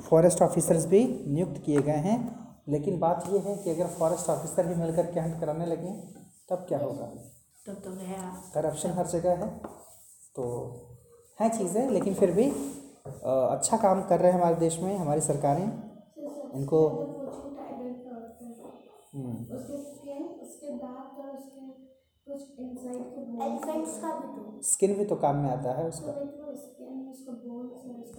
फॉरेस्ट 0.00 0.42
ऑफिसर्स 0.42 0.86
भी 0.86 1.02
नियुक्त 1.28 1.62
किए 1.64 1.82
गए 1.82 2.02
हैं। 2.06 2.18
लेकिन 2.68 2.98
बात 2.98 3.24
यह 3.30 3.42
है 3.46 3.56
कि 3.56 3.70
अगर 3.70 3.86
फॉरेस्ट 3.98 4.28
ऑफिसर 4.30 4.68
ही 4.68 4.74
मिलकर 4.74 5.06
के 5.06 5.20
हंट 5.20 5.40
कराने 5.40 5.66
लगे 5.66 5.92
तब 6.50 6.64
क्या 6.68 6.78
होगा? 6.78 7.06
तब 7.66 7.74
तो 7.74 7.90
गया 7.92 8.32
करप्शन 8.54 8.90
हर 8.90 9.06
जगह 9.06 9.44
है। 9.44 9.48
तो 10.36 10.44
है 11.38 11.48
चीज़ें 11.58 11.90
लेकिन 11.90 12.14
फिर 12.14 12.30
भी 12.30 12.48
अच्छा 13.06 13.76
काम 13.76 14.02
कर 14.02 14.20
रहे 14.20 14.32
हैं 14.32 14.38
हमारे 14.38 14.56
देश 14.56 14.78
में 14.82 14.96
हमारी 14.96 15.20
सरकारें। 15.20 15.64
इनको 16.54 16.80
उसके 20.54 20.66
स्किन 20.66 20.76
दांत 20.78 21.18
और 21.18 21.36
उसके 21.36 21.64
कुछ 22.26 22.58
इनसाइड 22.58 23.02
के 23.04 23.24
बोन्स 23.24 23.42
एलिफेंट्स 23.42 23.96
का 23.98 24.10
भी 24.18 24.28
तो। 24.36 24.60
स्किन 24.62 24.94
भी 24.94 25.04
तो 25.04 25.16
काम 25.16 25.36
में 25.36 25.50
आता 25.50 25.72
है 25.72 25.88
उसका 25.88 26.12